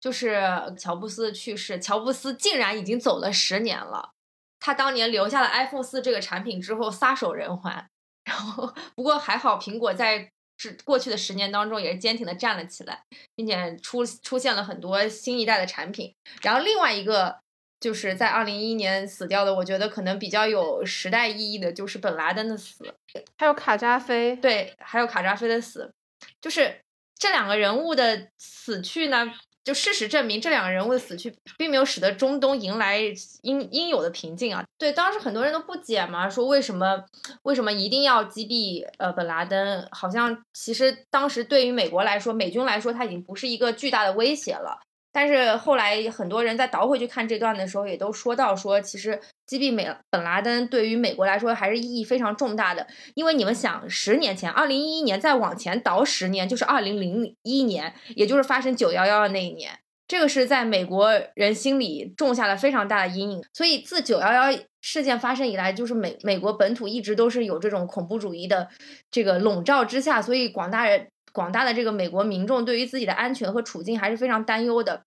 [0.00, 0.42] 就是
[0.76, 1.78] 乔布斯的去世。
[1.78, 4.10] 乔布斯竟然已经走了十年了，
[4.58, 7.86] 他当年留下了 iPhone 四这个产品之后撒手人寰。
[8.24, 13.02] 然后不过还好，苹果在这过去的十年当中也是坚挺的站了起来，
[13.34, 16.14] 并且出出现了很多新一代的产品。
[16.42, 17.36] 然后另外一个
[17.80, 22.94] 就是在二零一一年死掉的，我觉得可能比较有时代意义的，就是本拉登的死。
[23.36, 25.92] 还有卡扎菲，对，还有卡扎菲的死，
[26.40, 26.80] 就是
[27.18, 29.32] 这两个人物的死去呢，
[29.64, 33.00] 就事实证明，这两个人物的死去并没有使得中东迎来
[33.42, 34.62] 应应有的平静啊。
[34.78, 37.02] 对，当时很多人都不解嘛，说为什么
[37.44, 39.88] 为什么一定要击毙呃本拉登？
[39.90, 44.78] 好像其实当时对于美国来说，美军来说，他已经不是一个巨大的威胁了。
[45.14, 52.84] 但是后来很多人在倒回去看这段的时候，也都说到说，其实击毙美本拉登对于美国来说还是意义非常重大的。
[53.14, 63.44] 因为你们想，十年前，二零一一年再往前倒十年，就是二零零一年，也就是发生九幺幺的那一年，这个是在美国人心里种下了非常大的阴影。
[63.52, 68.68] 所以自九幺幺事件发生以来，就是美美国本土一直都是有这种恐怖主义的
[69.12, 71.06] 这个笼罩之下，所以广大人。
[71.34, 75.02] 广大的这个美国民众对于自己的安全和处境还是非常担忧的，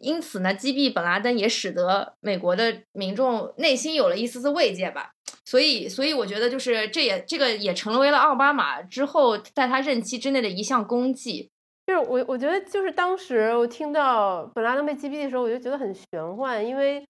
[0.00, 5.10] 因此呢，击毙本拉登也使得美国的民众内心有了一丝丝慰藉吧。
[5.44, 11.50] 所以，所以我觉得就是这也这个也成为了奥巴马之后在他任期之内的一项功绩。
[11.84, 17.04] 就是我我觉得就是当时我听到本拉登被击毙的时候，我就觉得很玄幻，因为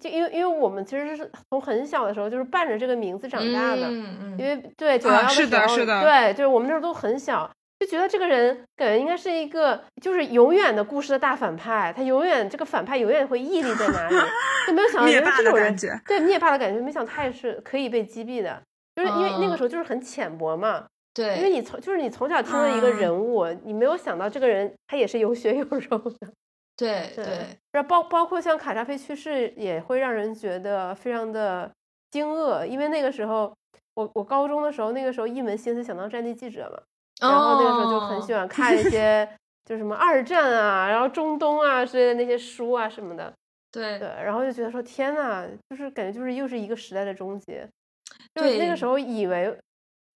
[0.00, 7.50] 就因为因为我们其实是从很小的时候就是伴着这个名字长大的，嗯嗯因为对九幺幺啊是的时候，是的对，就是我们那时候都很小，
[7.84, 14.14] 就觉得这个人感觉应该是一个就是永远的故事的大反派，他永远这个反派永远会屹立在哪里，
[14.64, 18.62] 就没有想到原来这种人的感觉，对灭霸的感觉，没想到他也是可以被击毙的，
[18.94, 19.56] 就是因为那个嗯。
[19.56, 22.96] 时候就是很浅薄嘛，对因为，你从就是你从小听的一个嗯。
[22.96, 26.32] 人物，你没有想到这个人他也是有血有肉的。
[26.76, 31.70] 对对对，然后包包括像卡扎菲去世，也会让人觉得非常的
[32.10, 33.54] 惊愕，因为那个时候
[33.94, 36.82] 我我高中的时候，那个时候一门心思想当战地记者嘛，
[37.30, 38.46] 然后那个时候就很喜欢。
[38.48, 39.28] 看一些
[39.64, 43.32] 就什么二战啊，然后中东啊之类的那些书啊什么的，
[43.70, 47.66] 对对，然后就觉得说天呐，就是感觉就是又是一个时代的终结，
[48.34, 49.56] 就是那个时候以为，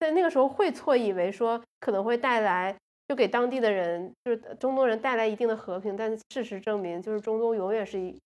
[0.01, 2.77] 在那个时候会错以为说可能会带来。
[3.09, 8.21] 就给当地的人，就是中东人带来一定的和平，但是事实证明，就是中东永远是一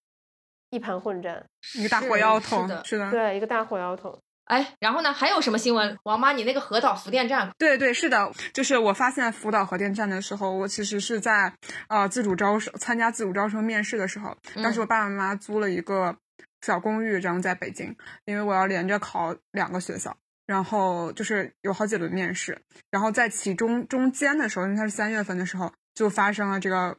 [0.70, 4.18] 一盘混战，一个大火药桶，是的是的，对，一个大火药桶。
[4.51, 5.12] 哎，然后呢？
[5.12, 5.96] 还有什么新闻？
[6.03, 11.53] 王妈，你那个核岛核电站，对对是的，就是我发现福岛核电站的时候，我其实是在
[11.88, 16.16] 呃自主招生参加自主招生面试的时候，当时嗯我爸爸妈妈租了一个
[16.62, 20.16] 小公寓，然后在北京，因为我要连着考两个学校。
[20.46, 26.96] 然后就是有好几轮面试，然后在其中中间的时候，因为它是三月份的时候，就发生了这个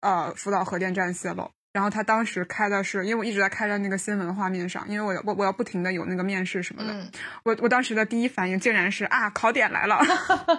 [0.00, 1.52] 呃福岛核电站泄漏。
[1.74, 7.10] 然后他当时开的是，因为我一直在开在那个新闻画面上，因为我我我要不停的有那个面试什么的，嗯，
[7.44, 10.00] 我我当时的第一反应竟然是啊，考点来了，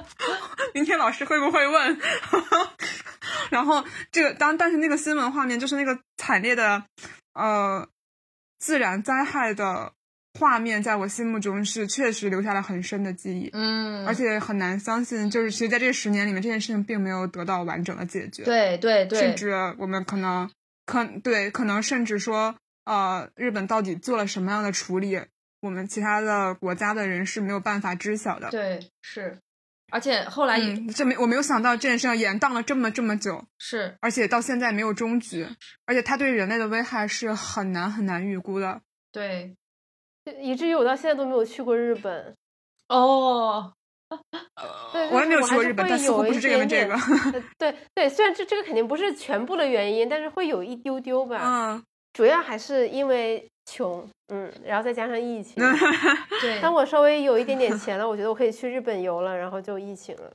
[0.76, 1.98] 明天老师会不会问？
[3.50, 6.84] 然后这个当但是那个新闻画面就是那个惨烈的
[7.34, 7.88] 呃
[8.60, 9.94] 自然灾害的
[10.38, 20.50] 画面在我心目中是确实留下了很深的记忆，嗯，而且很难相信，就是其实在这十年里面，这件事情并没有得到完整的解决。，对对对，甚至我们可能
[20.86, 22.56] 可对可能甚至说，
[22.86, 25.20] 呃，日本到底做了什么样的处理，
[25.62, 28.50] 我们其他的国家的人是没有办法知晓的。
[28.52, 29.40] 对是，
[29.92, 35.48] 而且后来也、嗯，这没我没有想到这件事情延宕了这么这么久，是而且到现在没有终局，
[35.86, 38.82] 而且它对人类的危害是很难很难预估的。
[39.12, 39.56] 对
[40.42, 42.36] 以至于我到现在都没有去过日本。
[42.88, 43.74] 哦，
[44.94, 46.66] 对，我也没有去过日本，会但似乎有一不是这个
[47.58, 51.42] 对对，虽然这这个肯定不是全部的原因，但是会有一丢丢吧。
[51.44, 55.56] 嗯，主要还是因为穷，嗯，然后再加上疫情。
[56.42, 60.32] 对，当我稍微有一点点钱了，我觉得我可以去日本游了，然后就疫情了。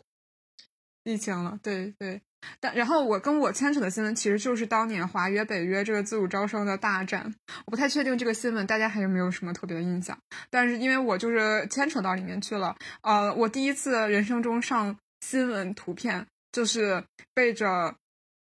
[1.04, 2.20] 疫情了，对对。
[2.60, 7.34] 但然后我跟我牵扯的新闻其实就是当年华约北约这个自主招生的大战，
[7.66, 10.18] 我不太确定这个新闻大家还有没有什么特别的印象。
[10.50, 17.94] 但是因为我就是牵扯到里面去了，呃，我第一次人生中上新闻图片就是背着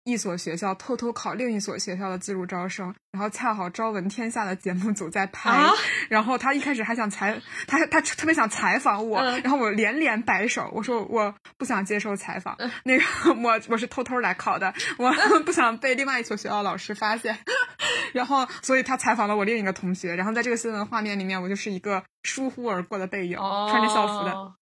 [0.08, 5.70] 一所学校偷偷考另一所学校的自主招生，然后恰好《朝闻天下》的节目组在拍，啊
[6.08, 12.72] 然后他一开始还想采他他特别想采访我，嗯然后我连连摆手，我说我不想接受采访，嗯。
[12.86, 13.04] 那个
[13.44, 15.12] 我我是偷偷来考的，我
[15.46, 17.38] 不想被另外一所学校的老师发现，
[18.14, 24.54] 然后所以他采访了我另一个同学，然后在这个新闻画面里面，我就是一个疏忽而过的背影，哦，穿着校服的。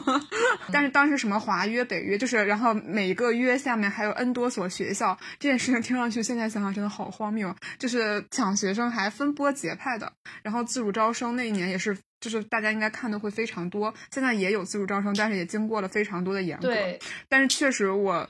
[0.72, 7.54] 但是当时什么华约、北约，就是然后每个约下面还有 N 多所学校，这件事情听上去现在想想真的好荒谬。
[7.78, 13.92] 就是抢学生还分拨节派的，然后自主招生那一年也是，就是大家应该看的会非常多。
[14.12, 16.68] 现在也有自主招生，但是也经过了非常多的严格。
[16.68, 18.28] 对，但是确实我。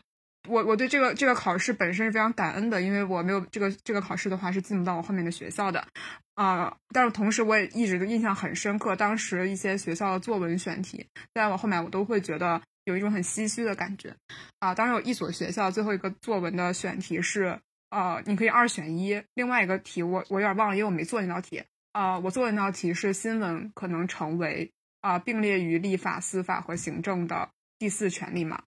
[0.49, 5.87] 我我对这个这个考试本身是非常感恩的，因为我没有这个这个考试的话是进不到我后面的学校的，
[6.35, 14.15] 啊、但是同时我也一直都印象很深刻，当时一些学校的作文选题，在我后面我都会觉得有一种很唏嘘的感觉，
[14.59, 17.59] 啊、当时有一所学校最后一个作文的选题是，
[17.91, 21.63] 呃，你可以二选一，另外一个题我我有点忘了，因为我没做那道题，
[21.93, 24.73] 啊、我做的那道题是新闻可能成为
[25.03, 28.63] 啊、并列于立法、司法和行政的第四权利嘛，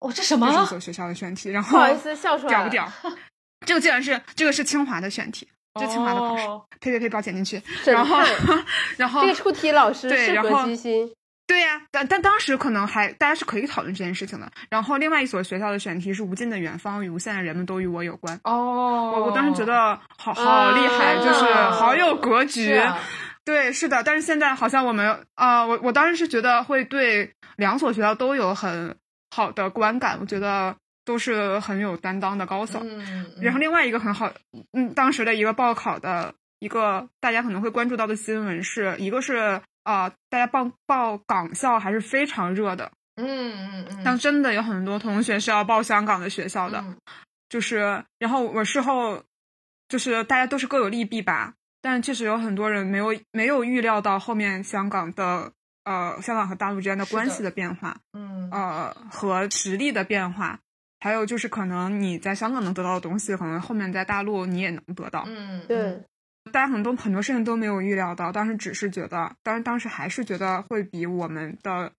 [0.00, 0.58] 哦，这什么这？
[0.58, 2.46] 是一所学校的选题，然后不后好意思，笑出。
[2.48, 2.90] 屌不屌？
[3.66, 5.48] 这个竟然是这个是清华的选题，
[5.80, 7.60] 这清华的考试，哦呸呸呸，把我剪进去。
[7.90, 8.18] 然后，
[8.98, 11.10] 然后这个出题老师对然后居心。
[11.48, 14.50] 对呀、但但当时可能还大家是可以讨论这件事情的。
[14.68, 18.38] 然后另外一所学校的选题是无尽的远方与无限的人们都与我有关。
[18.42, 22.74] 哦，我我当时觉得好好厉害，啊就是好有格局。
[22.74, 22.98] 啊
[23.44, 28.96] 对，是的，但是现在好像我们啊、我我当时是觉得会对两所学校都有很
[29.30, 30.74] 好的观感，我觉得
[31.04, 32.80] 都是很有担当的高手。
[32.82, 34.32] 嗯，然后另外一个很好，
[34.72, 46.96] 嗯，当时的一个报考的一个大家可能会关注到的新闻是，一个是啊、呃大家报报港校还是非常热的，嗯嗯嗯，但真的有很多同学是要报香港的学校的，嗯。
[47.48, 49.22] 就是然后我事后
[49.88, 55.52] 就是大家都是各有利弊吧，但确实有很多人没有没有预料到后面香港的
[55.86, 60.60] 呃香港和大陆之间的关系的变化，嗯呃和实力的变化。
[60.98, 65.24] 还有就是，可能你在香港能得到的东西，可能后面在大陆你也能得到。
[65.26, 66.02] 嗯，对，
[66.50, 71.92] 大家很多很多事情都没有预料到，当时只是觉得，当然当时还是觉得会比我们的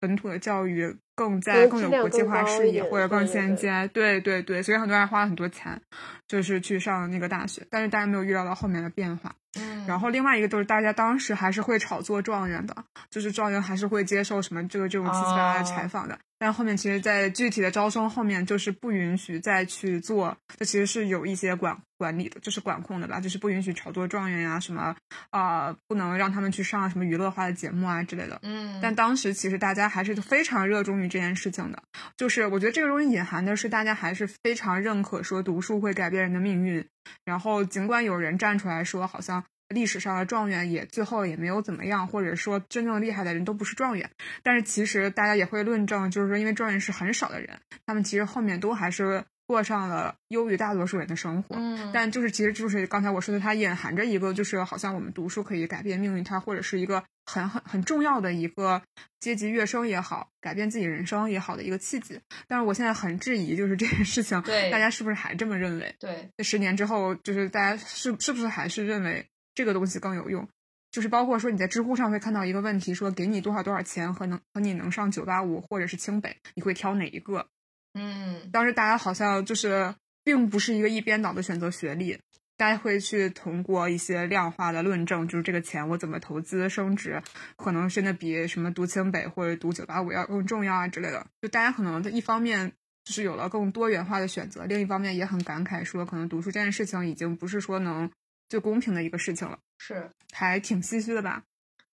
[0.00, 3.70] 本土的教育更在更有国际化视野，或者更先进。
[3.92, 5.78] 对对对，所以很多人花了很多钱，
[6.26, 9.34] 就是去上那个大学，但是大家没有预料到后面的变化。
[9.58, 12.74] 嗯，然后另外一个就是大家当时还是会炒作状元的，
[13.10, 16.18] 就是状元还是会接受什么这个这种七七八八的采哦访的。
[16.40, 24.96] 但后面其实，在具体的招生后面，就是不允许再去做，这其实是有一些管管理的，就是管控的吧，就是不允许炒作状元呀、什么
[25.28, 28.40] 啊、呃不能让他们去上什么娱乐化的节目啊之类的。
[28.42, 31.82] 嗯，但当时其实大家还是非常热衷于这件事情的，
[32.16, 36.82] 就是我觉得这个东西隐含的是大家还是非常认可说读书会改变人的命运，
[37.26, 44.10] 然后尽管有人站出来说好像历史上的状元也最后也没有怎么样，或者说真正厉害的人都不是状元，
[44.42, 51.56] 但是其实大家也会论证，就是说因为状元是很少的人，他们其实后面都还是过上了优于大多数人的生活。
[51.56, 58.82] 嗯，但就是其实就是刚才我说的，它隐含着一个就是好像我们读书可以改变命运，它或者是一个很很很重要的一个
[59.20, 62.20] 阶级跃升也好，改变自己人生也好的一个契机。
[62.48, 65.94] 但是我现在很质疑，就是这件事情，对大家是不是还这么认为？
[66.00, 70.48] 对，十年之后，就是大家是是不是还是认为这个东西更有用？
[70.90, 77.46] 就是包括说你在知乎上会看到一个问题，说给你多少多少钱和能和你能上九八五或者是清北，你会挑哪一个？
[77.94, 79.94] 嗯，当时大家好像就是
[80.24, 82.18] 并不是一个一边倒的选择学历，
[82.56, 87.22] 大家会去通过一些量化的论证，就是这个钱我怎么投资升值，
[87.56, 91.24] 可能真的比什么读清北或者读九八五要更重要啊之类的。
[91.40, 92.72] 就大家可能一方面
[93.04, 98.10] 就是有了更多元化的选择，另一方面也很感慨说，可能读书这件事情已经不是说能
[98.50, 101.42] 最公平的一个事情了，是还挺唏嘘的吧？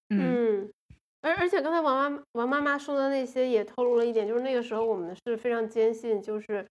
[0.09, 0.69] 嗯。
[1.21, 6.65] 而而且刚才王妈王妈妈说的那些也透露了一点，就是那个时候我们是非常坚信，就是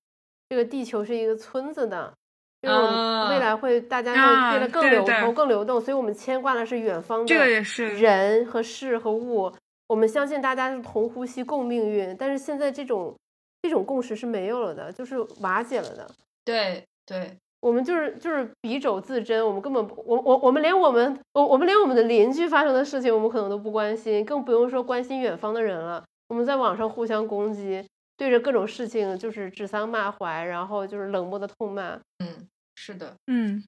[0.48, 2.14] 这个地球是一个村子的，
[2.62, 9.52] 因为我们未来会大家会变得更流通、更流动，所以我们牵挂的是远方的人和事和物。
[9.88, 13.16] 我们相信大家是同呼吸共命运，但是现在这种
[13.62, 16.10] 这种共识是没有了的，就是瓦解了的。
[16.44, 17.36] 对对。
[17.66, 26.04] 我们就是就是笔肘自珍，我们根本我我我们连我们我我们连我们的邻居发生的事情，我们可能都不关心，更不用说关心远方的人了。
[26.28, 27.84] 我们在网上互相攻击，
[28.16, 31.98] 对着各种事情就是指桑骂槐，然后就是冷漠的痛骂。
[32.20, 33.60] 嗯，是的，嗯，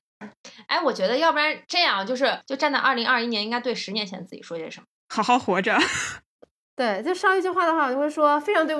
[0.68, 4.86] 哎，我觉得要不然这样，就是就站在二零二一年，应该对十年前自己说些什么？
[5.12, 5.76] 好好活着。
[6.76, 8.76] 对，就上一句话的话，我就会说非常对，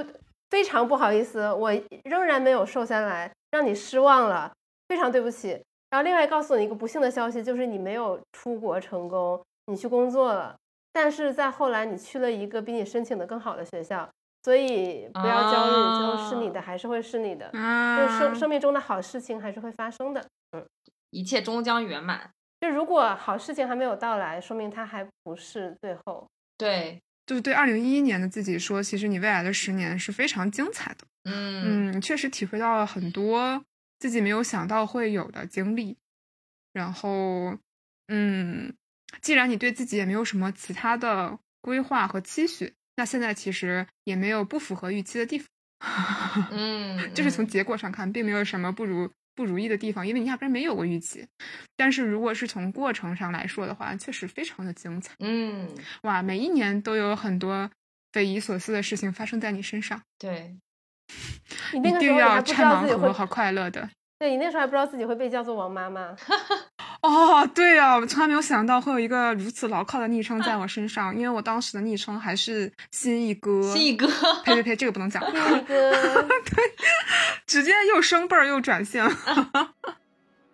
[0.49, 1.73] 非常不好意思，我
[2.05, 4.53] 仍然没有瘦下来，让你失望了。
[4.89, 5.51] 非常对不起，
[5.91, 10.57] 然后另外告诉你一个不幸的消息，就是你没有出国成功，你去工作了，
[10.93, 14.09] 但是在后来你去了一个比你申请的更好的学校，
[14.43, 20.67] 所以不要焦虑，最后是你的还是会是你的，就生生命中的好事情还是会发生的，嗯，
[21.11, 22.31] 一切终将圆满。
[22.61, 26.27] 就如果好事情还没有到来，说明它还不是最后。
[26.57, 31.07] 对，就是对二零一一年的自己说，其实你未来的十年是非常精彩的。
[31.31, 33.63] 嗯嗯，确实体会到了很多。
[33.99, 35.97] 自己没有想到会有的经历，
[36.73, 37.59] 然后，
[38.07, 38.75] 嗯，
[39.21, 45.49] 既然你对自己也没有什么其他的规划和期许，那现在其实也没有不符合预期的地方。
[46.51, 51.27] 嗯，就是从结果上看，并没有什么不如不如意的地方，因为你压根没有过预期。
[51.77, 55.15] 但是如果是从过程上来说的话，确实非常的精彩。
[55.21, 55.69] 嗯，
[56.03, 57.71] 哇，每一年都有很多
[58.13, 60.03] 匪夷所思的事情发生在你身上。
[60.19, 60.57] 对。
[61.73, 63.89] 你那个时候还不知道自己会好快乐的，
[64.19, 66.15] 对你那时候还不知道自己会被叫做王妈妈。
[67.01, 73.63] 哦，对呀，我从来没有想到会有一个如此牢靠的昵称在我身上，因为我当时的昵称还是心一哥。
[73.73, 74.09] 心一哥，
[74.45, 75.23] 呸呸呸，这个不能讲。
[75.25, 76.63] 新一哥， 对，
[77.47, 79.09] 直接又升辈儿又转性。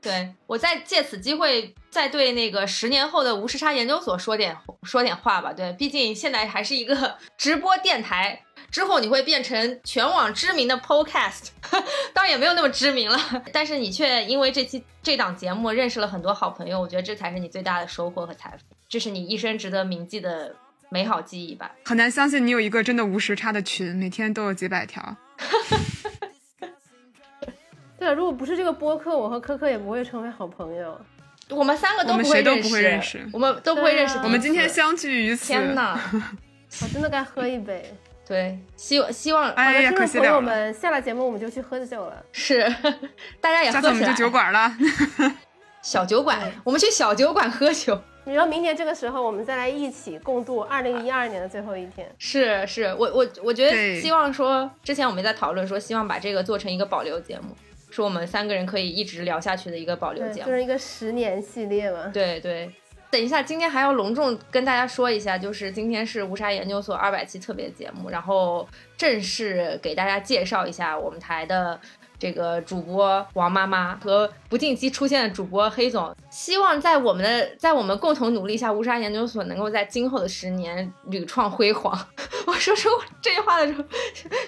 [0.03, 5.51] 对我再借此机会再对那个十年后的无时差研究所说点说点话吧。
[5.51, 8.44] 对，毕竟现在还是一个直播电台。
[8.71, 11.49] 之后你会变成全网知名的 Podcast，
[12.13, 13.19] 当然也没有那么知名了，
[13.53, 20.57] 但是你却因为这期这档节目认识了很多好朋友，我觉得这才是你最大的收获和财富，这是你一生值得铭记的
[20.89, 21.71] 美好记忆吧。
[21.85, 25.17] 很难相信你有一个真的无时差的群，每天都有几百条。
[27.99, 31.01] 对啊，如果不是这个播客，我和科科也不会成为好朋友。
[31.51, 34.19] 我们三个都不会认识，我们都不会认识。
[34.19, 35.99] 我们今天相聚于此，天哪！
[36.83, 37.95] 我真的该喝一杯。
[38.27, 42.25] 对，希希望好的听众朋友们，下了节目我们就去喝酒了。
[42.33, 42.63] 是，
[43.41, 43.93] 大家也喝起来。
[43.93, 44.73] 我们去酒馆了，
[45.83, 48.01] 小酒馆， 我们去小酒馆喝酒。
[48.25, 52.11] 你说明年这个时候，我们再来一起共度二零一二年的最后一天。
[52.19, 57.55] 是，是我我我觉得希望说，之前我们在讨论说，希望把这个做成一个保留节目，
[57.91, 62.11] 是我们三个人可以一直聊下去的一个保留节目，就是一个十年系列嘛。
[62.15, 62.73] 对对。
[63.15, 71.81] 等一下，今天还要隆重跟大家说一下，就是今天是无沙研究所二百期特别节目，然后正式给大家介绍一下我们台的
[72.19, 76.13] 这个主播王妈妈和不定期出现的主播黑总。
[76.29, 81.97] 希望在我们的在我们共同努力下，无沙研究所能够在今后的十年屡创辉煌。
[82.49, 82.89] 我说出
[83.23, 83.85] 这句话的时候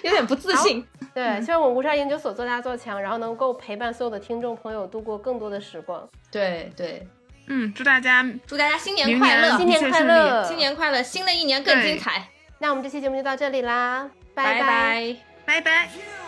[0.03, 0.85] 有点不自信。
[1.13, 6.05] 对，希望我们无沙研究所做大做强，然后能够陪伴所有的听众朋友度过更多的时光。
[6.29, 7.07] 对对。
[7.47, 12.27] 嗯，祝大家祝大家新年快乐，新年快乐，新年快乐，新的一年更精彩。
[12.59, 14.59] 那我们这期节目就到这里啦，拜。
[14.59, 15.15] 拜，
[15.45, 16.26] 拜拜。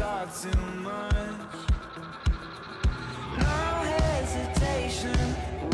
[0.00, 1.56] Talk too much.
[3.36, 3.58] No
[3.98, 5.18] hesitation,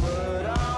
[0.01, 0.76] what are